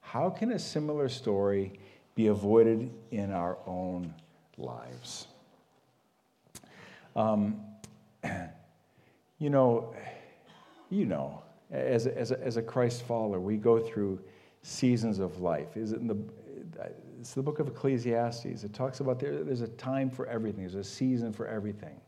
How 0.00 0.30
can 0.30 0.52
a 0.52 0.58
similar 0.58 1.08
story 1.08 1.72
be 2.14 2.28
avoided 2.28 2.90
in 3.10 3.32
our 3.32 3.58
own 3.66 4.14
lives? 4.56 5.26
Um, 7.16 7.60
You 9.38 9.50
know, 9.50 9.92
you 10.88 11.04
know, 11.04 11.42
as 11.72 12.06
a, 12.06 12.16
as 12.16 12.30
a, 12.30 12.40
as 12.40 12.58
a 12.58 12.62
Christ 12.62 13.02
follower, 13.02 13.40
we 13.40 13.56
go 13.56 13.80
through 13.80 14.20
seasons 14.62 15.18
of 15.18 15.40
life. 15.40 15.76
Is 15.76 15.90
it 15.90 15.98
in 15.98 16.06
the 16.06 16.16
it's 17.18 17.34
the 17.34 17.42
book 17.42 17.60
of 17.60 17.68
Ecclesiastes. 17.68 18.64
It 18.64 18.72
talks 18.72 18.98
about 18.98 19.20
there, 19.20 19.44
there's 19.44 19.60
a 19.60 19.68
time 19.68 20.10
for 20.10 20.26
everything, 20.26 20.60
there's 20.60 20.74
a 20.74 20.82
season 20.82 21.32
for 21.32 21.46
everything. 21.46 22.00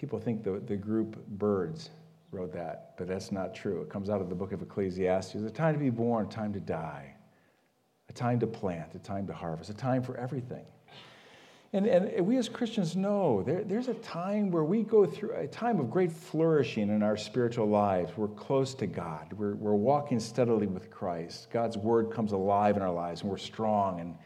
People 0.00 0.18
think 0.18 0.42
the, 0.42 0.62
the 0.66 0.76
group 0.76 1.22
Byrds 1.28 1.90
wrote 2.32 2.54
that, 2.54 2.94
but 2.96 3.06
that's 3.06 3.30
not 3.30 3.54
true. 3.54 3.82
It 3.82 3.90
comes 3.90 4.08
out 4.08 4.22
of 4.22 4.30
the 4.30 4.34
book 4.34 4.52
of 4.52 4.62
Ecclesiastes. 4.62 5.34
There's 5.34 5.44
a 5.44 5.50
time 5.50 5.74
to 5.74 5.78
be 5.78 5.90
born, 5.90 6.24
a 6.24 6.28
time 6.30 6.54
to 6.54 6.60
die, 6.60 7.14
a 8.08 8.12
time 8.14 8.40
to 8.40 8.46
plant, 8.46 8.94
a 8.94 8.98
time 8.98 9.26
to 9.26 9.34
harvest, 9.34 9.68
a 9.68 9.74
time 9.74 10.02
for 10.02 10.16
everything. 10.16 10.64
And, 11.74 11.86
and 11.86 12.26
we 12.26 12.38
as 12.38 12.48
Christians 12.48 12.96
know 12.96 13.42
there, 13.42 13.62
there's 13.62 13.88
a 13.88 13.94
time 13.94 14.50
where 14.50 14.64
we 14.64 14.84
go 14.84 15.04
through 15.04 15.32
a 15.32 15.46
time 15.46 15.78
of 15.78 15.90
great 15.90 16.10
flourishing 16.10 16.88
in 16.88 17.02
our 17.02 17.18
spiritual 17.18 17.68
lives. 17.68 18.10
We're 18.16 18.28
close 18.28 18.72
to 18.76 18.86
God, 18.86 19.34
we're, 19.34 19.54
we're 19.54 19.74
walking 19.74 20.18
steadily 20.18 20.66
with 20.66 20.90
Christ. 20.90 21.50
God's 21.52 21.76
word 21.76 22.10
comes 22.10 22.32
alive 22.32 22.76
in 22.78 22.82
our 22.82 22.90
lives, 22.90 23.20
and 23.20 23.30
we're 23.30 23.36
strong. 23.36 24.00
And, 24.00 24.16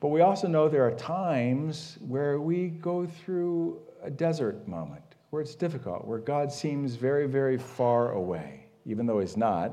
but 0.00 0.08
we 0.08 0.22
also 0.22 0.48
know 0.48 0.68
there 0.68 0.84
are 0.84 0.96
times 0.96 1.96
where 2.00 2.40
we 2.40 2.70
go 2.70 3.06
through 3.06 3.85
a 4.06 4.10
desert 4.10 4.66
moment, 4.66 5.02
where 5.30 5.42
it's 5.42 5.54
difficult, 5.54 6.06
where 6.06 6.18
God 6.18 6.50
seems 6.50 6.94
very, 6.94 7.26
very 7.26 7.58
far 7.58 8.12
away, 8.12 8.66
even 8.86 9.04
though 9.04 9.20
He's 9.20 9.36
not. 9.36 9.72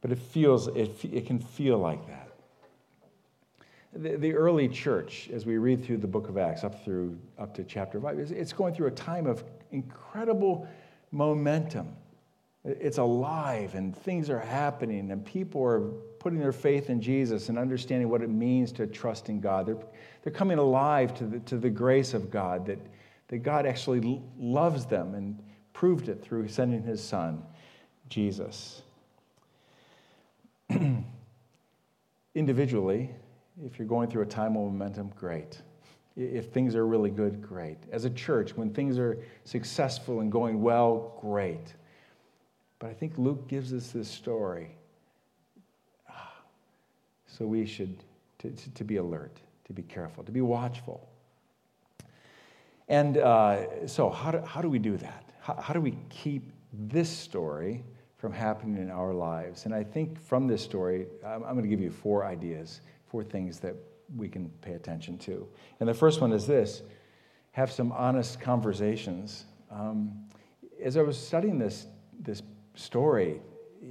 But 0.00 0.12
it 0.12 0.18
feels, 0.18 0.68
it, 0.68 1.04
it 1.04 1.26
can 1.26 1.38
feel 1.38 1.78
like 1.78 2.06
that 2.06 2.26
the, 3.96 4.16
the 4.16 4.34
early 4.34 4.68
church, 4.68 5.30
as 5.32 5.46
we 5.46 5.58
read 5.58 5.84
through 5.84 5.98
the 5.98 6.06
book 6.06 6.28
of 6.28 6.36
Acts 6.36 6.64
up 6.64 6.84
through 6.84 7.18
up 7.38 7.54
to 7.54 7.64
chapter 7.64 8.00
five, 8.00 8.18
it's 8.18 8.52
going 8.52 8.74
through 8.74 8.88
a 8.88 8.92
time 8.92 9.26
of 9.26 9.44
incredible 9.72 10.68
momentum. 11.12 11.94
It's 12.64 12.98
alive 12.98 13.74
and 13.74 13.96
things 13.96 14.28
are 14.28 14.40
happening 14.40 15.10
and 15.12 15.24
people 15.24 15.62
are 15.64 15.92
putting 16.26 16.40
their 16.40 16.50
faith 16.50 16.90
in 16.90 17.00
Jesus 17.00 17.50
and 17.50 17.56
understanding 17.56 18.08
what 18.08 18.20
it 18.20 18.28
means 18.28 18.72
to 18.72 18.84
trust 18.84 19.28
in 19.28 19.40
God. 19.40 19.64
They're, 19.64 19.78
they're 20.24 20.32
coming 20.32 20.58
alive 20.58 21.14
to 21.18 21.24
the, 21.24 21.38
to 21.38 21.56
the 21.56 21.70
grace 21.70 22.14
of 22.14 22.32
God, 22.32 22.66
that, 22.66 22.80
that 23.28 23.44
God 23.44 23.64
actually 23.64 24.20
loves 24.36 24.86
them 24.86 25.14
and 25.14 25.40
proved 25.72 26.08
it 26.08 26.20
through 26.20 26.48
sending 26.48 26.82
his 26.82 27.00
son, 27.00 27.44
Jesus. 28.08 28.82
Individually, 32.34 33.12
if 33.64 33.78
you're 33.78 33.86
going 33.86 34.10
through 34.10 34.22
a 34.22 34.26
time 34.26 34.56
of 34.56 34.64
momentum, 34.64 35.12
great. 35.14 35.62
If 36.16 36.46
things 36.46 36.74
are 36.74 36.88
really 36.88 37.10
good, 37.10 37.40
great. 37.40 37.78
As 37.92 38.04
a 38.04 38.10
church, 38.10 38.56
when 38.56 38.74
things 38.74 38.98
are 38.98 39.16
successful 39.44 40.18
and 40.18 40.32
going 40.32 40.60
well, 40.60 41.16
great. 41.20 41.76
But 42.80 42.90
I 42.90 42.94
think 42.94 43.16
Luke 43.16 43.46
gives 43.46 43.72
us 43.72 43.92
this 43.92 44.08
story. 44.08 44.72
So 47.36 47.46
we 47.46 47.66
should 47.66 48.04
to, 48.38 48.50
to, 48.50 48.84
be 48.84 48.96
alert, 48.96 49.38
to 49.64 49.72
be 49.72 49.82
careful, 49.82 50.24
to 50.24 50.32
be 50.32 50.40
watchful. 50.40 51.08
And 52.88 53.18
uh, 53.18 53.86
so, 53.86 54.10
how 54.10 54.30
do, 54.30 54.40
how 54.40 54.60
do 54.60 54.70
we 54.70 54.78
do 54.78 54.96
that? 54.98 55.24
How, 55.40 55.54
how 55.60 55.74
do 55.74 55.80
we 55.80 55.96
keep 56.08 56.52
this 56.72 57.10
story 57.10 57.82
from 58.18 58.32
happening 58.32 58.80
in 58.80 58.90
our 58.90 59.12
lives? 59.12 59.64
And 59.64 59.74
I 59.74 59.82
think 59.82 60.20
from 60.20 60.46
this 60.46 60.62
story, 60.62 61.06
I'm, 61.26 61.42
I'm 61.42 61.52
going 61.52 61.64
to 61.64 61.68
give 61.68 61.80
you 61.80 61.90
four 61.90 62.24
ideas 62.24 62.80
four 63.16 63.24
things 63.24 63.58
that 63.60 63.74
we 64.16 64.28
can 64.28 64.50
pay 64.60 64.74
attention 64.74 65.16
to. 65.18 65.48
And 65.80 65.88
the 65.88 65.94
first 65.94 66.20
one 66.20 66.32
is 66.32 66.46
this 66.46 66.82
have 67.52 67.72
some 67.72 67.90
honest 67.92 68.40
conversations. 68.40 69.46
Um, 69.70 70.12
as 70.82 70.98
I 70.98 71.02
was 71.02 71.18
studying 71.18 71.58
this, 71.58 71.86
this 72.20 72.42
story, 72.74 73.40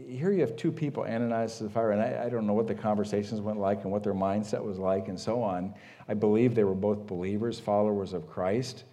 here 0.07 0.31
you 0.31 0.41
have 0.41 0.55
two 0.55 0.71
people, 0.71 1.03
Ananias 1.03 1.61
and 1.61 1.69
Sapphira, 1.69 1.93
and 1.93 2.01
I, 2.01 2.25
I, 2.25 2.29
don't 2.29 2.45
know 2.45 2.53
what 2.53 2.67
the 2.67 2.75
conversations 2.75 3.39
went 3.41 3.59
like 3.59 3.83
and 3.83 3.91
what 3.91 4.03
their 4.03 4.13
mindset 4.13 4.63
was 4.63 4.77
like 4.77 5.07
and 5.07 5.19
so 5.19 5.41
on. 5.41 5.73
I 6.07 6.13
believe 6.13 6.55
they 6.55 6.63
were 6.63 6.75
both 6.75 7.07
believers, 7.07 7.59
followers 7.59 8.13
of 8.13 8.27
Christ. 8.27 8.83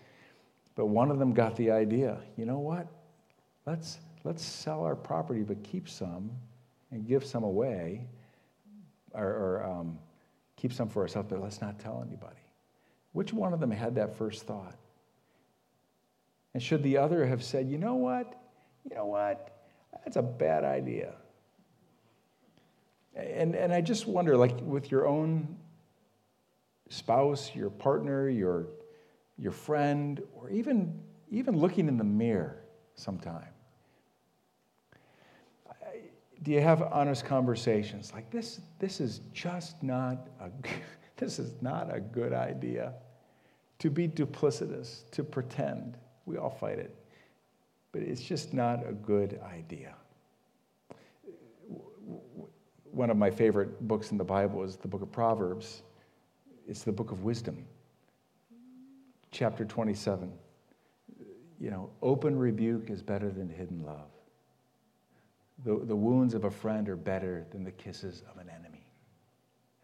But 0.75 0.87
one 0.87 1.11
of 1.11 1.19
them 1.19 1.35
got 1.35 1.57
the 1.57 1.71
idea 1.71 2.19
you 2.37 2.47
know 2.47 2.59
what? 2.59 2.87
Let's, 3.67 3.99
let's 4.25 4.45
sell 4.45 4.85
our 4.85 4.97
property, 4.97 5.43
but 5.43 5.63
keep 5.63 5.89
some 5.89 6.31
and 6.91 7.07
give 7.07 7.25
some 7.25 7.45
away. 7.45 8.07
Or, 9.15 9.27
or 9.27 9.65
um, 9.67 9.99
keep 10.57 10.73
some 10.73 10.89
for 10.89 11.03
ourselves, 11.03 11.29
but 11.31 11.41
let's 11.41 11.61
not 11.61 11.79
tell 11.79 12.03
anybody. 12.07 12.41
Which 13.13 13.33
one 13.33 13.53
of 13.53 13.61
them 13.61 13.71
had 13.71 13.97
that 13.97 14.17
first 14.17 14.47
thought? 14.47 14.75
And 16.55 16.63
should 16.63 16.83
the 16.83 16.97
other 16.97 17.27
have 17.27 17.43
said, 17.43 17.69
you 17.69 17.77
know 17.77 17.95
what? 17.95 18.41
You 18.89 18.97
know 18.97 19.07
what? 19.07 19.52
That's 19.93 20.17
a 20.17 20.23
bad 20.23 20.65
idea. 20.65 21.15
And, 23.15 23.55
and 23.55 23.73
I 23.73 23.81
just 23.81 24.07
wonder, 24.07 24.37
like 24.37 24.59
with 24.63 24.91
your 24.91 25.07
own 25.07 25.57
spouse, 26.89 27.55
your 27.55 27.71
partner, 27.71 28.29
your, 28.29 28.69
your 29.37 29.53
friend, 29.53 30.21
or 30.35 30.51
even, 30.51 31.01
even 31.31 31.57
looking 31.59 31.89
in 31.89 31.99
the 31.99 32.05
mirror 32.05 32.65
sometime 32.95 33.53
do 36.43 36.51
you 36.51 36.61
have 36.61 36.83
honest 36.83 37.25
conversations? 37.25 38.13
Like 38.13 38.31
this 38.31 38.61
this 38.79 39.01
is 39.01 39.21
just 39.33 39.83
not 39.83 40.29
a 40.41 40.51
this 41.17 41.39
is 41.39 41.55
not 41.61 41.95
a 41.95 42.01
good 42.01 42.33
idea 42.33 42.95
to 43.79 43.91
be 43.91 44.09
duplicitous 44.09 45.11
to 45.13 45.25
pretend. 45.25 45.97
We 46.27 46.37
all 46.37 46.51
fight 46.51 46.79
it 46.79 46.95
but 47.93 48.03
it's 48.03 48.23
just 48.23 48.53
not 48.53 48.87
a 48.87 48.93
good 48.93 49.41
idea 49.45 49.95
one 52.91 53.09
of 53.09 53.17
my 53.17 53.31
favorite 53.31 53.87
books 53.87 54.11
in 54.11 54.19
the 54.19 54.25
bible 54.25 54.63
is 54.63 54.77
the 54.77 54.89
book 54.89 55.03
of 55.03 55.11
proverbs 55.13 55.83
it's 56.69 56.83
the 56.83 56.93
book 56.93 57.11
of 57.11 57.23
wisdom 57.25 57.65
chapter 59.31 59.65
27 59.65 60.31
you 61.61 61.71
know 61.71 61.89
open 62.03 62.39
rebuke 62.39 62.91
is 62.91 63.03
better 63.03 63.31
than 63.31 63.49
hidden 63.49 63.83
love 63.85 64.13
the, 65.65 65.77
the 65.85 65.97
wounds 65.97 66.35
of 66.35 66.45
a 66.45 66.51
friend 66.51 66.89
are 66.89 66.97
better 66.97 67.47
than 67.51 67.65
the 67.65 67.71
kisses 67.71 68.23
of 68.31 68.39
an 68.39 68.49
enemy. 68.49 68.85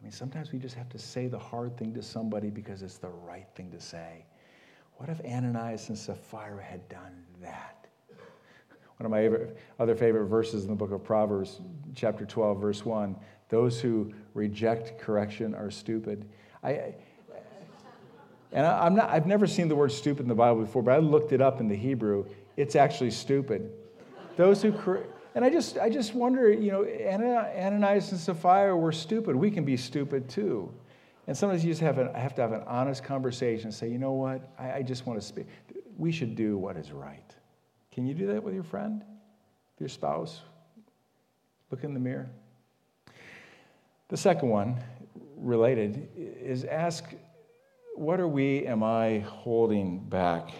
I 0.00 0.02
mean, 0.02 0.12
sometimes 0.12 0.52
we 0.52 0.58
just 0.58 0.74
have 0.74 0.88
to 0.90 0.98
say 0.98 1.26
the 1.28 1.38
hard 1.38 1.76
thing 1.76 1.94
to 1.94 2.02
somebody 2.02 2.50
because 2.50 2.82
it's 2.82 2.98
the 2.98 3.08
right 3.08 3.46
thing 3.54 3.70
to 3.72 3.80
say. 3.80 4.24
What 4.96 5.08
if 5.08 5.20
Ananias 5.24 5.88
and 5.88 5.98
Sapphira 5.98 6.62
had 6.62 6.88
done 6.88 7.24
that? 7.40 7.77
One 8.98 9.06
of 9.06 9.10
my 9.12 9.46
other 9.78 9.94
favorite 9.94 10.26
verses 10.26 10.64
in 10.64 10.70
the 10.70 10.76
book 10.76 10.90
of 10.90 11.04
Proverbs, 11.04 11.60
chapter 11.94 12.24
12, 12.24 12.60
verse 12.60 12.84
1 12.84 13.16
those 13.48 13.80
who 13.80 14.12
reject 14.34 14.98
correction 14.98 15.54
are 15.54 15.70
stupid. 15.70 16.28
I, 16.62 16.94
and 18.52 18.66
I, 18.66 18.86
am 18.86 18.94
not, 18.94 19.10
I've 19.10 19.26
never 19.26 19.46
seen 19.46 19.68
the 19.68 19.76
word 19.76 19.92
stupid 19.92 20.22
in 20.22 20.28
the 20.28 20.34
Bible 20.34 20.62
before, 20.62 20.82
but 20.82 20.92
I 20.92 20.98
looked 20.98 21.32
it 21.32 21.40
up 21.40 21.60
in 21.60 21.68
the 21.68 21.76
Hebrew. 21.76 22.26
It's 22.56 22.76
actually 22.76 23.10
stupid. 23.10 23.70
Those 24.36 24.62
who, 24.62 24.74
and 25.34 25.44
I 25.44 25.50
just, 25.50 25.78
I 25.78 25.88
just 25.90 26.14
wonder, 26.14 26.50
you 26.50 26.72
know, 26.72 26.84
Ananias 26.84 28.10
and 28.12 28.20
Sapphira 28.20 28.76
were 28.76 28.92
stupid. 28.92 29.34
We 29.36 29.50
can 29.50 29.64
be 29.64 29.76
stupid 29.76 30.28
too. 30.28 30.72
And 31.26 31.36
sometimes 31.36 31.64
you 31.64 31.70
just 31.70 31.82
have, 31.82 31.98
a, 31.98 32.12
have 32.18 32.34
to 32.36 32.42
have 32.42 32.52
an 32.52 32.62
honest 32.66 33.04
conversation 33.04 33.66
and 33.66 33.74
say, 33.74 33.88
you 33.88 33.98
know 33.98 34.12
what, 34.12 34.50
I, 34.58 34.72
I 34.72 34.82
just 34.82 35.06
want 35.06 35.20
to 35.20 35.26
speak. 35.26 35.46
We 35.98 36.10
should 36.12 36.36
do 36.36 36.56
what 36.56 36.76
is 36.76 36.90
right. 36.90 37.34
Can 37.98 38.06
you 38.06 38.14
do 38.14 38.28
that 38.28 38.44
with 38.44 38.54
your 38.54 38.62
friend, 38.62 39.02
your 39.80 39.88
spouse? 39.88 40.42
Look 41.72 41.82
in 41.82 41.94
the 41.94 41.98
mirror. 41.98 42.30
The 44.06 44.16
second 44.16 44.50
one, 44.50 44.76
related, 45.36 46.08
is 46.16 46.62
ask, 46.62 47.12
what 47.96 48.20
are 48.20 48.28
we, 48.28 48.64
am 48.66 48.84
I 48.84 49.18
holding 49.26 49.98
back? 49.98 50.50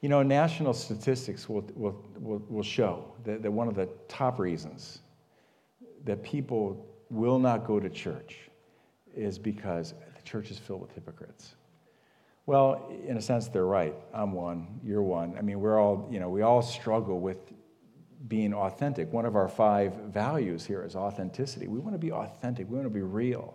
You 0.00 0.08
know, 0.10 0.22
national 0.22 0.74
statistics 0.74 1.48
will, 1.48 1.68
will, 1.74 2.00
will, 2.20 2.44
will 2.48 2.62
show 2.62 3.12
that, 3.24 3.42
that 3.42 3.50
one 3.50 3.66
of 3.66 3.74
the 3.74 3.88
top 4.06 4.38
reasons 4.38 5.00
that 6.04 6.22
people 6.22 6.86
will 7.10 7.40
not 7.40 7.66
go 7.66 7.80
to 7.80 7.90
church 7.90 8.48
is 9.12 9.40
because 9.40 9.92
the 10.14 10.22
church 10.22 10.52
is 10.52 10.58
filled 10.60 10.82
with 10.82 10.92
hypocrites. 10.92 11.56
Well, 12.46 12.92
in 13.06 13.16
a 13.16 13.22
sense, 13.22 13.48
they're 13.48 13.64
right. 13.64 13.94
I'm 14.12 14.32
one, 14.32 14.80
you're 14.84 15.02
one. 15.02 15.34
I 15.38 15.40
mean, 15.40 15.60
we're 15.60 15.80
all, 15.80 16.08
you 16.10 16.20
know, 16.20 16.28
we 16.28 16.42
all 16.42 16.60
struggle 16.62 17.18
with 17.18 17.38
being 18.28 18.52
authentic. 18.52 19.12
One 19.12 19.24
of 19.24 19.36
our 19.36 19.48
five 19.48 19.94
values 19.94 20.64
here 20.66 20.82
is 20.82 20.94
authenticity. 20.94 21.68
We 21.68 21.78
want 21.78 21.94
to 21.94 21.98
be 21.98 22.12
authentic, 22.12 22.68
we 22.68 22.76
want 22.76 22.86
to 22.86 22.94
be 22.94 23.02
real. 23.02 23.54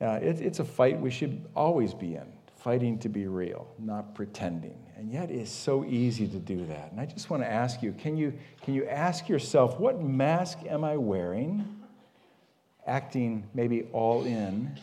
Uh, 0.00 0.18
it, 0.20 0.40
it's 0.40 0.58
a 0.58 0.64
fight 0.64 1.00
we 1.00 1.10
should 1.10 1.46
always 1.54 1.94
be 1.94 2.16
in 2.16 2.32
fighting 2.62 2.96
to 2.96 3.08
be 3.08 3.26
real, 3.26 3.66
not 3.76 4.14
pretending. 4.14 4.78
And 4.96 5.10
yet 5.10 5.32
it's 5.32 5.50
so 5.50 5.84
easy 5.84 6.28
to 6.28 6.38
do 6.38 6.64
that. 6.66 6.92
And 6.92 7.00
I 7.00 7.06
just 7.06 7.28
want 7.28 7.42
to 7.42 7.50
ask 7.50 7.82
you 7.82 7.92
can 7.92 8.16
you, 8.16 8.32
can 8.62 8.74
you 8.74 8.86
ask 8.86 9.28
yourself, 9.28 9.80
what 9.80 10.00
mask 10.00 10.58
am 10.68 10.84
I 10.84 10.96
wearing? 10.96 11.80
Acting 12.86 13.48
maybe 13.52 13.88
all 13.92 14.24
in, 14.24 14.78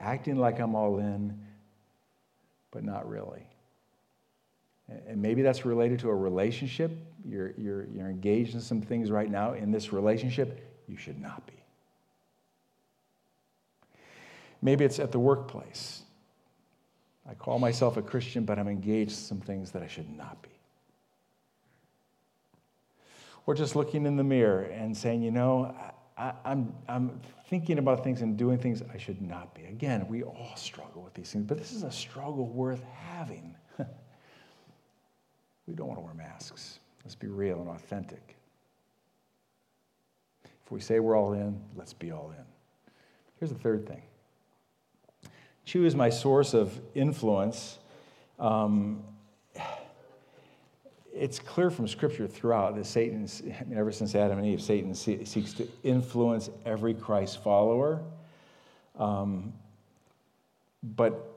acting 0.00 0.36
like 0.36 0.60
I'm 0.60 0.76
all 0.76 0.98
in, 0.98 1.36
but 2.74 2.84
not 2.84 3.08
really. 3.08 3.46
And 5.06 5.22
maybe 5.22 5.40
that's 5.40 5.64
related 5.64 6.00
to 6.00 6.10
a 6.10 6.14
relationship. 6.14 6.90
You're, 7.24 7.54
you're, 7.56 7.86
you're 7.86 8.10
engaged 8.10 8.54
in 8.54 8.60
some 8.60 8.82
things 8.82 9.10
right 9.10 9.30
now 9.30 9.54
in 9.54 9.70
this 9.70 9.92
relationship 9.92 10.60
you 10.86 10.98
should 10.98 11.18
not 11.18 11.46
be. 11.46 11.54
Maybe 14.60 14.84
it's 14.84 14.98
at 14.98 15.12
the 15.12 15.18
workplace. 15.18 16.02
I 17.28 17.32
call 17.34 17.58
myself 17.58 17.96
a 17.96 18.02
Christian, 18.02 18.44
but 18.44 18.58
I'm 18.58 18.68
engaged 18.68 19.12
in 19.12 19.16
some 19.16 19.40
things 19.40 19.70
that 19.70 19.82
I 19.82 19.86
should 19.86 20.10
not 20.14 20.42
be. 20.42 20.50
Or 23.46 23.54
just 23.54 23.76
looking 23.76 24.04
in 24.04 24.16
the 24.16 24.24
mirror 24.24 24.62
and 24.62 24.96
saying, 24.96 25.22
you 25.22 25.30
know, 25.30 25.74
I, 26.16 26.28
am 26.28 26.34
I'm, 26.44 26.74
I'm 26.88 27.20
thinking 27.48 27.78
about 27.78 28.04
things 28.04 28.22
and 28.22 28.36
doing 28.36 28.58
things 28.58 28.82
I 28.92 28.98
should 28.98 29.20
not 29.20 29.54
be. 29.54 29.64
Again, 29.64 30.06
we 30.08 30.22
all 30.22 30.52
struggle 30.56 31.02
with 31.02 31.14
these 31.14 31.32
things, 31.32 31.44
but 31.44 31.58
this 31.58 31.72
is 31.72 31.82
a 31.82 31.90
struggle 31.90 32.46
worth 32.46 32.82
having. 32.84 33.54
we 35.66 35.74
don't 35.74 35.88
want 35.88 35.98
to 35.98 36.04
wear 36.04 36.14
masks. 36.14 36.78
Let's 37.04 37.14
be 37.14 37.26
real 37.26 37.60
and 37.60 37.68
authentic. 37.68 38.36
If 40.44 40.70
we 40.70 40.80
say 40.80 41.00
we're 41.00 41.16
all 41.16 41.32
in, 41.32 41.60
let's 41.76 41.92
be 41.92 42.10
all 42.10 42.32
in. 42.36 42.44
Here's 43.38 43.50
the 43.50 43.58
third 43.58 43.86
thing 43.86 44.02
choose 45.64 45.94
my 45.94 46.10
source 46.10 46.54
of 46.54 46.78
influence. 46.94 47.78
Um, 48.38 49.02
it's 51.14 51.38
clear 51.38 51.70
from 51.70 51.86
Scripture 51.86 52.26
throughout 52.26 52.74
that 52.74 52.86
Satan, 52.86 53.28
I 53.44 53.64
mean, 53.64 53.78
ever 53.78 53.92
since 53.92 54.14
Adam 54.14 54.38
and 54.38 54.46
Eve, 54.46 54.60
Satan 54.60 54.94
seeks 54.94 55.52
to 55.54 55.68
influence 55.84 56.50
every 56.66 56.92
Christ 56.92 57.42
follower. 57.42 58.02
Um, 58.98 59.52
but 60.82 61.30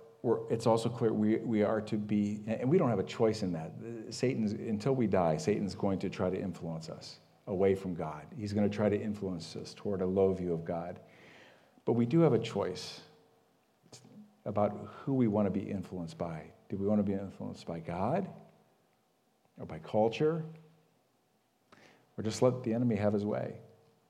it's 0.49 0.65
also 0.65 0.89
clear 0.89 1.13
we, 1.13 1.37
we 1.37 1.63
are 1.63 1.79
to 1.81 1.95
be, 1.95 2.41
and 2.47 2.69
we 2.69 2.77
don't 2.77 2.89
have 2.89 2.99
a 2.99 3.03
choice 3.03 3.43
in 3.43 3.53
that. 3.53 3.71
Satan's, 4.09 4.53
until 4.53 4.95
we 4.95 5.05
die, 5.05 5.37
Satan's 5.37 5.75
going 5.75 5.99
to 5.99 6.09
try 6.09 6.29
to 6.29 6.39
influence 6.39 6.89
us 6.89 7.19
away 7.45 7.75
from 7.75 7.93
God. 7.93 8.25
He's 8.35 8.53
going 8.53 8.69
to 8.69 8.75
try 8.75 8.89
to 8.89 8.99
influence 8.99 9.55
us 9.55 9.73
toward 9.75 10.01
a 10.01 10.05
low 10.05 10.33
view 10.33 10.53
of 10.53 10.65
God. 10.65 10.99
But 11.85 11.93
we 11.93 12.05
do 12.05 12.19
have 12.21 12.33
a 12.33 12.39
choice 12.39 13.01
about 14.45 14.89
who 15.03 15.13
we 15.13 15.27
want 15.27 15.45
to 15.45 15.51
be 15.51 15.69
influenced 15.69 16.17
by. 16.17 16.43
Do 16.69 16.77
we 16.77 16.87
want 16.87 16.99
to 16.99 17.03
be 17.03 17.13
influenced 17.13 17.65
by 17.65 17.79
God 17.79 18.27
or 19.59 19.65
by 19.65 19.79
culture? 19.79 20.43
Or 22.17 22.23
just 22.23 22.41
let 22.41 22.63
the 22.63 22.73
enemy 22.73 22.95
have 22.95 23.13
his 23.13 23.25
way? 23.25 23.55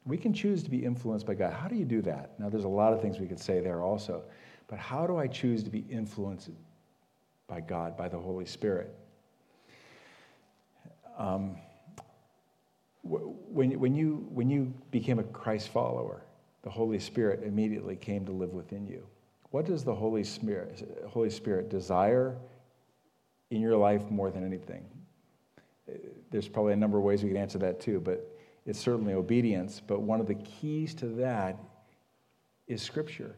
We 0.05 0.17
can 0.17 0.33
choose 0.33 0.63
to 0.63 0.69
be 0.69 0.83
influenced 0.85 1.25
by 1.25 1.33
God. 1.33 1.53
How 1.53 1.67
do 1.67 1.75
you 1.75 1.85
do 1.85 2.01
that? 2.03 2.39
Now, 2.39 2.49
there's 2.49 2.63
a 2.63 2.69
lot 2.69 2.93
of 2.93 3.01
things 3.01 3.19
we 3.19 3.27
could 3.27 3.39
say 3.39 3.59
there 3.59 3.81
also. 3.81 4.23
But 4.67 4.79
how 4.79 5.05
do 5.05 5.17
I 5.17 5.27
choose 5.27 5.63
to 5.63 5.69
be 5.69 5.85
influenced 5.89 6.49
by 7.47 7.61
God, 7.61 7.97
by 7.97 8.07
the 8.07 8.17
Holy 8.17 8.45
Spirit? 8.45 8.93
Um, 11.17 11.57
when, 13.01 13.79
when, 13.79 13.95
you, 13.95 14.27
when 14.29 14.49
you 14.49 14.73
became 14.91 15.19
a 15.19 15.23
Christ 15.23 15.69
follower, 15.69 16.21
the 16.63 16.69
Holy 16.69 16.99
Spirit 16.99 17.43
immediately 17.43 17.95
came 17.95 18.25
to 18.25 18.31
live 18.31 18.53
within 18.53 18.85
you. 18.85 19.05
What 19.51 19.65
does 19.65 19.83
the 19.83 19.95
Holy 19.95 20.23
Spirit, 20.23 21.07
Holy 21.07 21.29
Spirit 21.29 21.69
desire 21.69 22.37
in 23.49 23.61
your 23.61 23.77
life 23.77 24.09
more 24.09 24.29
than 24.29 24.45
anything? 24.45 24.85
There's 26.29 26.47
probably 26.47 26.73
a 26.73 26.77
number 26.77 26.97
of 26.97 27.03
ways 27.03 27.23
we 27.23 27.29
could 27.29 27.37
answer 27.37 27.59
that 27.59 27.79
too, 27.79 27.99
but 27.99 28.29
it's 28.65 28.79
certainly 28.79 29.13
obedience. 29.13 29.81
But 29.85 30.01
one 30.01 30.19
of 30.19 30.27
the 30.27 30.35
keys 30.35 30.93
to 30.95 31.07
that 31.07 31.57
is 32.67 32.81
Scripture. 32.81 33.35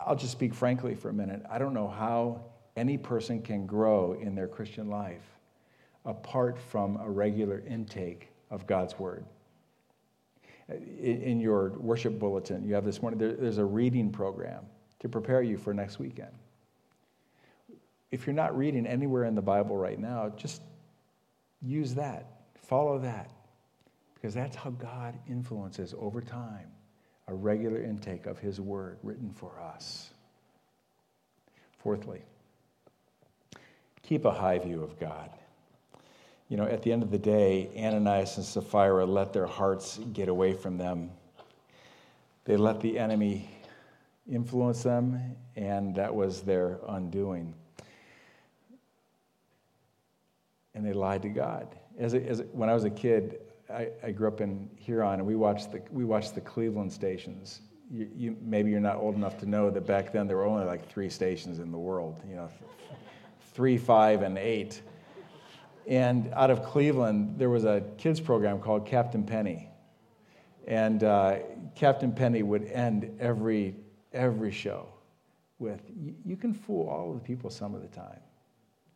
I'll 0.00 0.16
just 0.16 0.32
speak 0.32 0.54
frankly 0.54 0.94
for 0.94 1.10
a 1.10 1.12
minute. 1.12 1.42
I 1.50 1.58
don't 1.58 1.74
know 1.74 1.88
how 1.88 2.44
any 2.76 2.96
person 2.96 3.42
can 3.42 3.66
grow 3.66 4.14
in 4.14 4.34
their 4.34 4.48
Christian 4.48 4.88
life 4.88 5.24
apart 6.04 6.58
from 6.58 6.96
a 6.96 7.10
regular 7.10 7.62
intake 7.68 8.28
of 8.50 8.66
God's 8.66 8.98
Word. 8.98 9.26
In 10.68 11.40
your 11.40 11.70
worship 11.78 12.18
bulletin, 12.18 12.64
you 12.64 12.74
have 12.74 12.84
this 12.84 13.02
morning, 13.02 13.18
there's 13.18 13.58
a 13.58 13.64
reading 13.64 14.10
program 14.10 14.64
to 15.00 15.08
prepare 15.08 15.42
you 15.42 15.56
for 15.56 15.74
next 15.74 15.98
weekend. 15.98 16.32
If 18.10 18.26
you're 18.26 18.34
not 18.34 18.56
reading 18.56 18.86
anywhere 18.86 19.24
in 19.24 19.34
the 19.34 19.42
Bible 19.42 19.76
right 19.76 19.98
now, 19.98 20.32
just 20.36 20.62
use 21.62 21.94
that, 21.94 22.26
follow 22.62 22.98
that, 22.98 23.30
because 24.14 24.34
that's 24.34 24.56
how 24.56 24.70
God 24.70 25.14
influences 25.28 25.94
over 25.98 26.20
time 26.20 26.68
a 27.28 27.34
regular 27.34 27.82
intake 27.82 28.26
of 28.26 28.38
His 28.38 28.60
Word 28.60 28.98
written 29.02 29.30
for 29.32 29.52
us. 29.60 30.10
Fourthly, 31.78 32.22
keep 34.02 34.24
a 34.24 34.32
high 34.32 34.58
view 34.58 34.82
of 34.82 34.98
God. 34.98 35.30
You 36.48 36.56
know, 36.56 36.64
at 36.64 36.82
the 36.82 36.92
end 36.92 37.02
of 37.02 37.10
the 37.10 37.18
day, 37.18 37.70
Ananias 37.76 38.38
and 38.38 38.46
Sapphira 38.46 39.04
let 39.04 39.34
their 39.34 39.46
hearts 39.46 40.00
get 40.14 40.28
away 40.28 40.54
from 40.54 40.78
them. 40.78 41.10
They 42.46 42.56
let 42.56 42.80
the 42.80 42.98
enemy 42.98 43.50
influence 44.30 44.82
them, 44.82 45.36
and 45.56 45.94
that 45.96 46.14
was 46.14 46.40
their 46.40 46.78
undoing. 46.88 47.54
And 50.78 50.86
they 50.86 50.92
lied 50.92 51.22
to 51.22 51.28
God. 51.28 51.74
As, 51.98 52.14
a, 52.14 52.22
as 52.22 52.38
a, 52.38 52.44
when 52.44 52.68
I 52.68 52.74
was 52.74 52.84
a 52.84 52.90
kid, 52.90 53.40
I, 53.68 53.88
I, 54.00 54.12
grew 54.12 54.28
up 54.28 54.40
in 54.40 54.70
Huron, 54.76 55.14
and 55.14 55.26
we 55.26 55.34
watched 55.34 55.72
the, 55.72 55.82
we 55.90 56.04
watched 56.04 56.36
the 56.36 56.40
Cleveland 56.40 56.92
stations. 56.92 57.62
You, 57.90 58.08
you, 58.14 58.36
maybe 58.40 58.70
you're 58.70 58.78
not 58.78 58.94
old 58.94 59.16
enough 59.16 59.38
to 59.38 59.46
know 59.46 59.70
that 59.70 59.88
back 59.88 60.12
then 60.12 60.28
there 60.28 60.36
were 60.36 60.46
only 60.46 60.64
like 60.64 60.88
three 60.88 61.10
stations 61.10 61.58
in 61.58 61.72
the 61.72 61.78
world, 61.78 62.22
you 62.28 62.36
know, 62.36 62.48
three, 63.54 63.76
five, 63.76 64.22
and 64.22 64.38
eight. 64.38 64.82
And 65.88 66.32
out 66.32 66.50
of 66.50 66.62
Cleveland, 66.62 67.34
there 67.38 67.50
was 67.50 67.64
a 67.64 67.82
kids 67.96 68.20
program 68.20 68.60
called 68.60 68.86
Captain 68.86 69.24
Penny. 69.24 69.68
And 70.68 71.02
uh, 71.02 71.38
Captain 71.74 72.12
Penny 72.12 72.44
would 72.44 72.66
end 72.66 73.16
every 73.18 73.74
every 74.12 74.52
show 74.52 74.86
with 75.58 75.82
you 76.24 76.36
can 76.36 76.54
fool 76.54 76.88
all 76.88 77.10
of 77.10 77.16
the 77.16 77.24
people 77.24 77.50
some 77.50 77.74
of 77.74 77.82
the 77.82 77.88
time. 77.88 78.20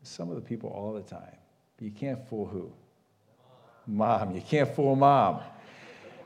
Some 0.05 0.31
of 0.31 0.37
the 0.37 0.43
people 0.43 0.71
all 0.71 0.93
the 0.93 1.03
time. 1.03 1.39
You 1.83 1.91
can't 1.91 2.25
fool 2.29 2.47
who? 2.47 2.71
Mom. 3.89 4.37
You 4.37 4.41
can't 4.41 4.73
fool 4.73 4.95
mom. 4.95 5.41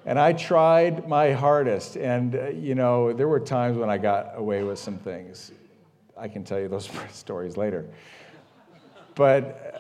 And 0.05 0.19
I 0.19 0.35
tried 0.35 1.09
my 1.09 1.33
hardest. 1.33 1.97
And, 1.97 2.37
uh, 2.37 2.49
you 2.49 2.75
know, 2.75 3.15
there 3.15 3.27
were 3.27 3.41
times 3.41 3.79
when 3.79 3.89
I 3.89 3.97
got 3.97 4.33
away 4.37 4.63
with 4.65 4.79
some 4.79 4.99
things. 4.99 5.53
I 6.15 6.29
can 6.29 6.45
tell 6.45 6.61
you 6.61 6.69
those 6.69 6.91
stories 7.13 7.57
later. 7.57 7.87
But. 9.15 9.73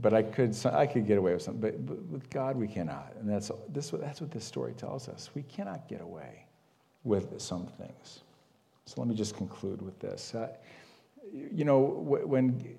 But 0.00 0.12
I 0.12 0.22
could, 0.22 0.54
I 0.66 0.86
could 0.86 1.06
get 1.06 1.16
away 1.16 1.32
with 1.32 1.42
something. 1.42 1.60
But, 1.60 1.86
but 1.86 2.02
with 2.04 2.30
God, 2.30 2.56
we 2.56 2.68
cannot. 2.68 3.14
And 3.18 3.28
that's, 3.28 3.50
this, 3.70 3.90
that's 3.90 4.20
what 4.20 4.30
this 4.30 4.44
story 4.44 4.74
tells 4.74 5.08
us. 5.08 5.30
We 5.34 5.42
cannot 5.42 5.88
get 5.88 6.02
away 6.02 6.44
with 7.04 7.40
some 7.40 7.66
things. 7.66 8.20
So 8.84 9.00
let 9.00 9.08
me 9.08 9.14
just 9.14 9.34
conclude 9.34 9.80
with 9.80 9.98
this. 9.98 10.34
Uh, 10.34 10.48
you 11.32 11.64
know, 11.64 11.80
when, 11.80 12.78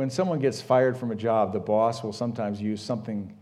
when 0.00 0.08
someone 0.08 0.38
gets 0.38 0.62
fired 0.62 0.96
from 0.96 1.10
a 1.10 1.14
job, 1.14 1.52
the 1.52 1.60
boss 1.60 2.02
will 2.02 2.14
sometimes 2.14 2.58
use 2.58 2.80
something 2.80 3.36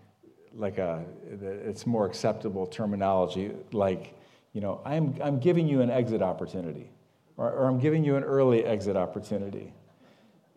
like 0.57 0.77
a, 0.79 1.05
it's 1.31 1.87
more 1.87 2.05
acceptable 2.05 2.67
terminology, 2.67 3.53
like, 3.71 4.19
you 4.53 4.61
know, 4.61 4.81
I'm, 4.85 5.15
I'm 5.23 5.39
giving 5.39 5.69
you 5.69 5.83
an 5.83 5.89
exit 5.89 6.21
opportunity, 6.21 6.91
or, 7.37 7.49
or 7.53 7.69
I'm 7.69 7.79
giving 7.79 8.03
you 8.03 8.17
an 8.17 8.25
early 8.25 8.65
exit 8.65 8.97
opportunity. 8.97 9.73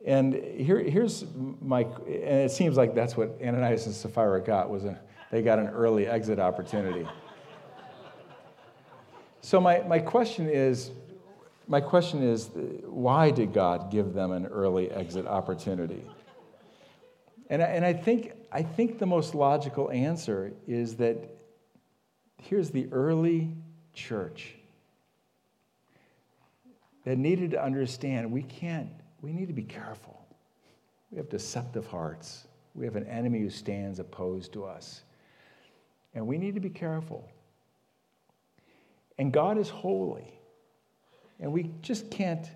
And 0.03 0.33
here, 0.33 0.79
here's 0.79 1.23
my, 1.61 1.81
and 2.07 2.39
it 2.45 2.51
seems 2.51 2.77
like 2.77 2.95
that's 2.95 3.15
what 3.15 3.37
Ananias 3.39 3.85
and 3.85 3.93
Sapphira 3.93 4.41
got, 4.41 4.71
was 4.71 4.85
a, 4.85 4.99
they 5.29 5.43
got 5.43 5.59
an 5.59 5.67
early 5.67 6.07
exit 6.07 6.39
opportunity. 6.39 7.07
So 9.41 9.61
my, 9.61 9.81
my 9.81 9.99
question 9.99 10.49
is, 10.49 10.89
my 11.67 11.81
question 11.81 12.23
is, 12.23 12.49
why 12.83 13.31
did 13.31 13.53
God 13.53 13.91
give 13.91 14.13
them 14.13 14.31
an 14.31 14.45
early 14.47 14.91
exit 14.91 15.25
opportunity? 15.25 16.03
And 17.49 17.61
I, 17.61 17.65
and 17.65 17.85
I 17.85 17.93
think 17.93 18.33
I 18.51 18.63
think 18.63 18.99
the 18.99 19.05
most 19.05 19.33
logical 19.33 19.89
answer 19.91 20.51
is 20.67 20.95
that 20.97 21.17
here's 22.41 22.69
the 22.69 22.87
early 22.91 23.55
church 23.93 24.55
that 27.05 27.17
needed 27.17 27.51
to 27.51 27.63
understand 27.63 28.31
we 28.31 28.43
can't, 28.43 28.89
we 29.21 29.31
need 29.31 29.47
to 29.47 29.53
be 29.53 29.63
careful. 29.63 30.25
We 31.11 31.17
have 31.17 31.29
deceptive 31.29 31.87
hearts. 31.87 32.47
We 32.75 32.85
have 32.85 32.95
an 32.95 33.07
enemy 33.07 33.39
who 33.39 33.49
stands 33.49 33.99
opposed 33.99 34.53
to 34.53 34.65
us. 34.65 35.01
And 36.13 36.27
we 36.27 36.37
need 36.37 36.55
to 36.55 36.61
be 36.61 36.69
careful. 36.69 37.29
And 39.17 39.31
God 39.31 39.57
is 39.57 39.69
holy. 39.69 40.39
And 41.41 41.51
we 41.51 41.71
just 41.81 42.09
can't 42.11 42.47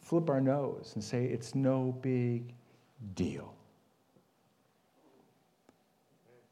flip 0.00 0.30
our 0.30 0.40
nose 0.40 0.92
and 0.94 1.04
say 1.04 1.26
it's 1.26 1.54
no 1.54 1.96
big 2.02 2.54
deal. 3.14 3.54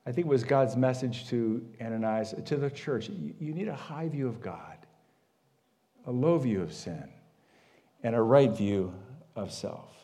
I 0.04 0.12
think 0.12 0.26
it 0.26 0.30
was 0.30 0.44
God's 0.44 0.76
message 0.76 1.28
to 1.28 1.64
Ananias, 1.80 2.34
to 2.44 2.56
the 2.56 2.70
church. 2.70 3.08
You 3.08 3.54
need 3.54 3.68
a 3.68 3.74
high 3.74 4.08
view 4.08 4.28
of 4.28 4.40
God, 4.40 4.78
a 6.06 6.10
low 6.10 6.38
view 6.38 6.60
of 6.60 6.72
sin, 6.72 7.08
and 8.02 8.14
a 8.14 8.20
right 8.20 8.50
view 8.50 8.92
of 9.36 9.52
self. 9.52 9.94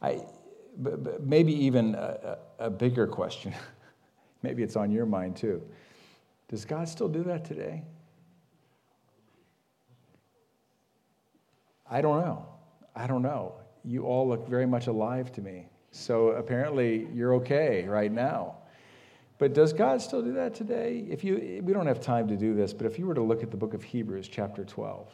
I, 0.00 0.20
maybe 1.20 1.52
even 1.64 1.94
a, 1.94 2.38
a 2.58 2.70
bigger 2.70 3.06
question. 3.06 3.54
maybe 4.42 4.62
it's 4.62 4.76
on 4.76 4.90
your 4.90 5.06
mind 5.06 5.36
too. 5.36 5.62
Does 6.48 6.64
God 6.64 6.88
still 6.88 7.08
do 7.08 7.22
that 7.24 7.44
today? 7.44 7.82
I 11.92 12.00
don't 12.00 12.22
know. 12.24 12.46
I 12.96 13.06
don't 13.06 13.20
know. 13.20 13.52
You 13.84 14.04
all 14.06 14.26
look 14.26 14.48
very 14.48 14.64
much 14.64 14.86
alive 14.86 15.30
to 15.32 15.42
me. 15.42 15.66
So 15.90 16.28
apparently 16.28 17.06
you're 17.12 17.34
okay 17.34 17.84
right 17.84 18.10
now. 18.10 18.54
But 19.36 19.52
does 19.52 19.74
God 19.74 20.00
still 20.00 20.22
do 20.22 20.32
that 20.32 20.54
today? 20.54 21.04
If 21.10 21.22
you, 21.22 21.60
we 21.62 21.74
don't 21.74 21.86
have 21.86 22.00
time 22.00 22.28
to 22.28 22.36
do 22.36 22.54
this, 22.54 22.72
but 22.72 22.86
if 22.86 22.98
you 22.98 23.04
were 23.04 23.14
to 23.14 23.22
look 23.22 23.42
at 23.42 23.50
the 23.50 23.58
book 23.58 23.74
of 23.74 23.82
Hebrews, 23.82 24.28
chapter 24.28 24.64
12, 24.64 25.06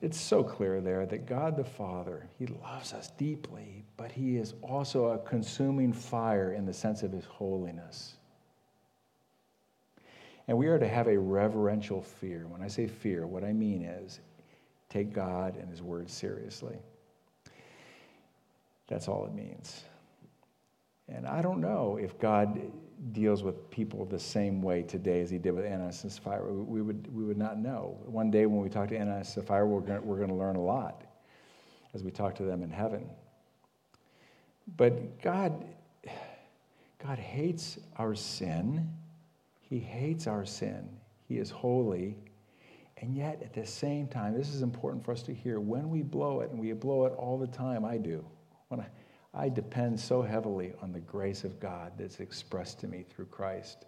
it's 0.00 0.18
so 0.18 0.42
clear 0.42 0.80
there 0.80 1.04
that 1.04 1.26
God 1.26 1.56
the 1.56 1.64
Father, 1.64 2.26
He 2.38 2.46
loves 2.46 2.94
us 2.94 3.10
deeply, 3.18 3.84
but 3.98 4.10
He 4.10 4.38
is 4.38 4.54
also 4.62 5.08
a 5.08 5.18
consuming 5.18 5.92
fire 5.92 6.54
in 6.54 6.64
the 6.64 6.72
sense 6.72 7.02
of 7.02 7.12
His 7.12 7.26
holiness. 7.26 8.14
And 10.48 10.56
we 10.56 10.68
are 10.68 10.78
to 10.78 10.88
have 10.88 11.08
a 11.08 11.18
reverential 11.18 12.00
fear. 12.00 12.46
When 12.48 12.62
I 12.62 12.68
say 12.68 12.86
fear, 12.86 13.26
what 13.26 13.44
I 13.44 13.52
mean 13.52 13.82
is 13.82 14.20
take 14.94 15.12
God 15.12 15.56
and 15.56 15.68
His 15.68 15.82
Word 15.82 16.08
seriously. 16.08 16.76
That's 18.86 19.08
all 19.08 19.26
it 19.26 19.34
means. 19.34 19.82
And 21.08 21.26
I 21.26 21.42
don't 21.42 21.60
know 21.60 21.98
if 22.00 22.18
God 22.18 22.60
deals 23.12 23.42
with 23.42 23.70
people 23.70 24.04
the 24.04 24.18
same 24.18 24.62
way 24.62 24.82
today 24.82 25.20
as 25.20 25.30
he 25.30 25.36
did 25.36 25.52
with 25.52 25.66
Ananias 25.66 26.04
and 26.04 26.12
Sapphira. 26.12 26.52
We 26.52 26.80
would, 26.80 27.12
we 27.14 27.24
would 27.24 27.36
not 27.36 27.58
know. 27.58 27.98
One 28.06 28.30
day 28.30 28.46
when 28.46 28.62
we 28.62 28.68
talk 28.68 28.88
to 28.90 28.96
Ananias 28.96 29.34
and 29.36 29.44
Sapphira, 29.44 29.66
we're 29.66 29.80
going, 29.80 30.06
we're 30.06 30.24
to 30.26 30.34
learn 30.34 30.56
a 30.56 30.62
lot 30.62 31.02
as 31.92 32.02
we 32.02 32.10
talk 32.10 32.36
to 32.36 32.44
them 32.44 32.62
in 32.62 32.70
heaven. 32.70 33.10
But 34.76 35.20
God, 35.20 35.64
God 37.04 37.18
hates 37.18 37.78
our 37.96 38.14
sin. 38.14 38.90
He 39.60 39.78
hates 39.80 40.26
our 40.26 40.46
sin. 40.46 40.88
He 41.28 41.38
is 41.38 41.50
holy. 41.50 42.16
And 42.98 43.14
yet, 43.14 43.42
at 43.42 43.52
the 43.52 43.66
same 43.66 44.06
time, 44.06 44.34
this 44.34 44.54
is 44.54 44.62
important 44.62 45.04
for 45.04 45.12
us 45.12 45.22
to 45.22 45.34
hear 45.34 45.58
when 45.58 45.90
we 45.90 46.02
blow 46.02 46.40
it, 46.40 46.50
and 46.50 46.60
we 46.60 46.72
blow 46.72 47.06
it 47.06 47.12
all 47.18 47.38
the 47.38 47.46
time, 47.46 47.84
I 47.84 47.96
do. 47.96 48.24
When 48.68 48.80
I, 48.80 48.86
I 49.34 49.48
depend 49.48 49.98
so 49.98 50.22
heavily 50.22 50.72
on 50.80 50.92
the 50.92 51.00
grace 51.00 51.42
of 51.44 51.58
God 51.58 51.92
that's 51.98 52.20
expressed 52.20 52.78
to 52.80 52.86
me 52.86 53.04
through 53.08 53.26
Christ. 53.26 53.86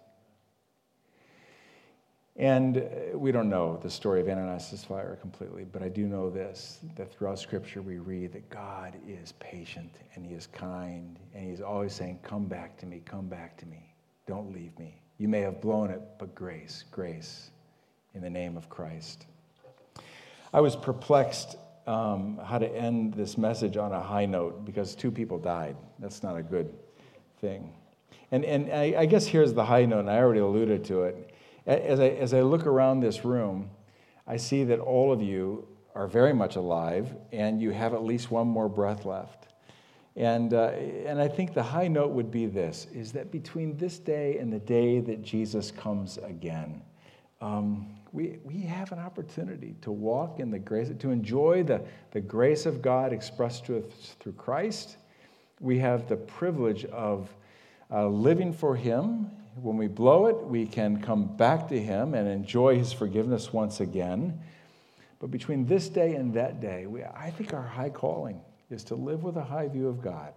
And 2.35 2.77
uh, 2.77 3.17
we 3.17 3.31
don't 3.31 3.49
know 3.49 3.79
the 3.81 3.89
story 3.89 4.21
of 4.21 4.27
Ananias 4.27 4.85
fire 4.87 5.17
completely, 5.19 5.63
but 5.63 5.81
I 5.81 5.89
do 5.89 6.05
know 6.05 6.29
this 6.29 6.79
that 6.95 7.11
throughout 7.11 7.39
Scripture 7.39 7.81
we 7.81 7.97
read 7.97 8.31
that 8.33 8.47
God 8.49 8.95
is 9.07 9.31
patient 9.39 9.91
and 10.13 10.23
He 10.23 10.35
is 10.35 10.45
kind 10.45 11.17
and 11.33 11.49
He's 11.49 11.61
always 11.61 11.93
saying, 11.93 12.19
Come 12.21 12.45
back 12.45 12.77
to 12.77 12.85
me, 12.85 13.01
come 13.03 13.27
back 13.27 13.57
to 13.57 13.65
me, 13.65 13.95
don't 14.27 14.53
leave 14.53 14.77
me. 14.77 15.01
You 15.17 15.27
may 15.27 15.39
have 15.41 15.61
blown 15.61 15.89
it, 15.89 16.01
but 16.19 16.35
grace, 16.35 16.83
grace 16.91 17.49
in 18.17 18.23
the 18.23 18.29
name 18.31 18.57
of 18.57 18.67
Christ. 18.67 19.27
I 20.51 20.59
was 20.59 20.75
perplexed 20.75 21.55
um, 21.85 22.39
how 22.43 22.57
to 22.57 22.67
end 22.67 23.13
this 23.13 23.37
message 23.37 23.77
on 23.77 23.93
a 23.93 24.01
high 24.01 24.25
note 24.25 24.65
because 24.65 24.95
two 24.95 25.11
people 25.11 25.37
died. 25.37 25.77
That's 25.99 26.23
not 26.23 26.35
a 26.35 26.41
good 26.41 26.73
thing. 27.39 27.71
And, 28.31 28.43
and 28.43 28.73
I, 28.73 29.01
I 29.01 29.05
guess 29.05 29.27
here's 29.27 29.53
the 29.53 29.63
high 29.63 29.85
note, 29.85 29.99
and 29.99 30.09
I 30.09 30.17
already 30.17 30.39
alluded 30.39 30.83
to 30.85 31.03
it. 31.03 31.31
As 31.67 31.99
I, 31.99 32.07
as 32.07 32.33
I 32.33 32.41
look 32.41 32.65
around 32.65 33.01
this 33.01 33.23
room, 33.23 33.69
I 34.25 34.37
see 34.37 34.63
that 34.63 34.79
all 34.79 35.13
of 35.13 35.21
you 35.21 35.67
are 35.93 36.07
very 36.07 36.33
much 36.33 36.55
alive, 36.55 37.15
and 37.31 37.61
you 37.61 37.69
have 37.69 37.93
at 37.93 38.03
least 38.03 38.31
one 38.31 38.47
more 38.47 38.67
breath 38.67 39.05
left. 39.05 39.47
And, 40.15 40.55
uh, 40.55 40.69
and 41.05 41.21
I 41.21 41.27
think 41.27 41.53
the 41.53 41.61
high 41.61 41.87
note 41.87 42.13
would 42.13 42.31
be 42.31 42.47
this 42.47 42.87
is 42.95 43.11
that 43.11 43.31
between 43.31 43.77
this 43.77 43.99
day 43.99 44.39
and 44.39 44.51
the 44.51 44.59
day 44.59 45.01
that 45.01 45.21
Jesus 45.21 45.69
comes 45.69 46.17
again, 46.17 46.81
um, 47.41 47.93
we, 48.17 48.39
we 48.43 48.61
have 48.61 48.91
an 48.91 48.97
opportunity 48.97 49.75
to 49.81 49.91
walk 49.91 50.39
in 50.39 50.49
the 50.49 50.57
grace, 50.57 50.89
to 50.97 51.11
enjoy 51.11 51.61
the, 51.61 51.83
the 52.09 52.19
grace 52.19 52.65
of 52.65 52.81
God 52.81 53.13
expressed 53.13 53.67
to 53.67 53.77
us 53.77 54.15
through 54.19 54.31
Christ. 54.31 54.97
We 55.59 55.77
have 55.77 56.09
the 56.09 56.15
privilege 56.15 56.85
of 56.85 57.29
uh, 57.91 58.07
living 58.07 58.53
for 58.53 58.75
Him. 58.75 59.29
When 59.61 59.77
we 59.77 59.85
blow 59.85 60.25
it, 60.25 60.37
we 60.37 60.65
can 60.65 60.99
come 60.99 61.37
back 61.37 61.67
to 61.67 61.79
Him 61.79 62.15
and 62.15 62.27
enjoy 62.27 62.79
His 62.79 62.91
forgiveness 62.91 63.53
once 63.53 63.81
again. 63.81 64.39
But 65.19 65.29
between 65.29 65.67
this 65.67 65.87
day 65.87 66.15
and 66.15 66.33
that 66.33 66.59
day, 66.59 66.87
we, 66.87 67.03
I 67.03 67.29
think 67.29 67.53
our 67.53 67.61
high 67.61 67.91
calling 67.91 68.41
is 68.71 68.83
to 68.85 68.95
live 68.95 69.21
with 69.21 69.37
a 69.37 69.43
high 69.43 69.67
view 69.67 69.87
of 69.87 70.01
God, 70.01 70.33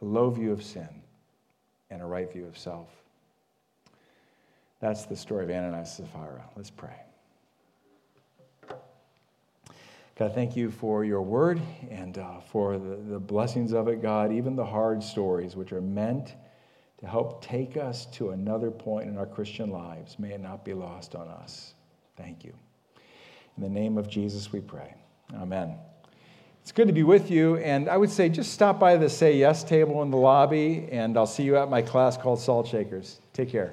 a 0.00 0.04
low 0.06 0.30
view 0.30 0.52
of 0.52 0.62
sin, 0.62 0.88
and 1.90 2.00
a 2.00 2.06
right 2.06 2.32
view 2.32 2.46
of 2.46 2.56
self. 2.56 2.88
That's 4.80 5.06
the 5.06 5.16
story 5.16 5.44
of 5.44 5.50
Ananias 5.50 5.98
and 5.98 6.08
Sapphira. 6.08 6.44
Let's 6.56 6.70
pray. 6.70 6.94
God, 10.16 10.34
thank 10.34 10.56
you 10.56 10.70
for 10.70 11.04
your 11.04 11.22
word 11.22 11.60
and 11.90 12.18
uh, 12.18 12.40
for 12.40 12.76
the, 12.76 12.96
the 12.96 13.20
blessings 13.20 13.72
of 13.72 13.86
it, 13.86 14.02
God, 14.02 14.32
even 14.32 14.56
the 14.56 14.64
hard 14.64 15.02
stories, 15.02 15.54
which 15.54 15.72
are 15.72 15.80
meant 15.80 16.34
to 16.98 17.06
help 17.06 17.44
take 17.44 17.76
us 17.76 18.06
to 18.06 18.30
another 18.30 18.72
point 18.72 19.08
in 19.08 19.16
our 19.16 19.26
Christian 19.26 19.70
lives. 19.70 20.18
May 20.18 20.32
it 20.32 20.40
not 20.40 20.64
be 20.64 20.74
lost 20.74 21.14
on 21.14 21.28
us. 21.28 21.74
Thank 22.16 22.44
you. 22.44 22.52
In 23.56 23.62
the 23.62 23.68
name 23.68 23.96
of 23.96 24.08
Jesus, 24.08 24.52
we 24.52 24.60
pray. 24.60 24.94
Amen. 25.34 25.76
It's 26.62 26.72
good 26.72 26.88
to 26.88 26.92
be 26.92 27.04
with 27.04 27.30
you, 27.30 27.56
and 27.58 27.88
I 27.88 27.96
would 27.96 28.10
say 28.10 28.28
just 28.28 28.52
stop 28.52 28.80
by 28.80 28.96
the 28.96 29.08
Say 29.08 29.36
Yes 29.36 29.62
table 29.62 30.02
in 30.02 30.10
the 30.10 30.16
lobby, 30.16 30.88
and 30.90 31.16
I'll 31.16 31.26
see 31.26 31.44
you 31.44 31.56
at 31.56 31.70
my 31.70 31.80
class 31.80 32.16
called 32.16 32.40
Salt 32.40 32.66
Shakers. 32.66 33.20
Take 33.32 33.50
care. 33.50 33.72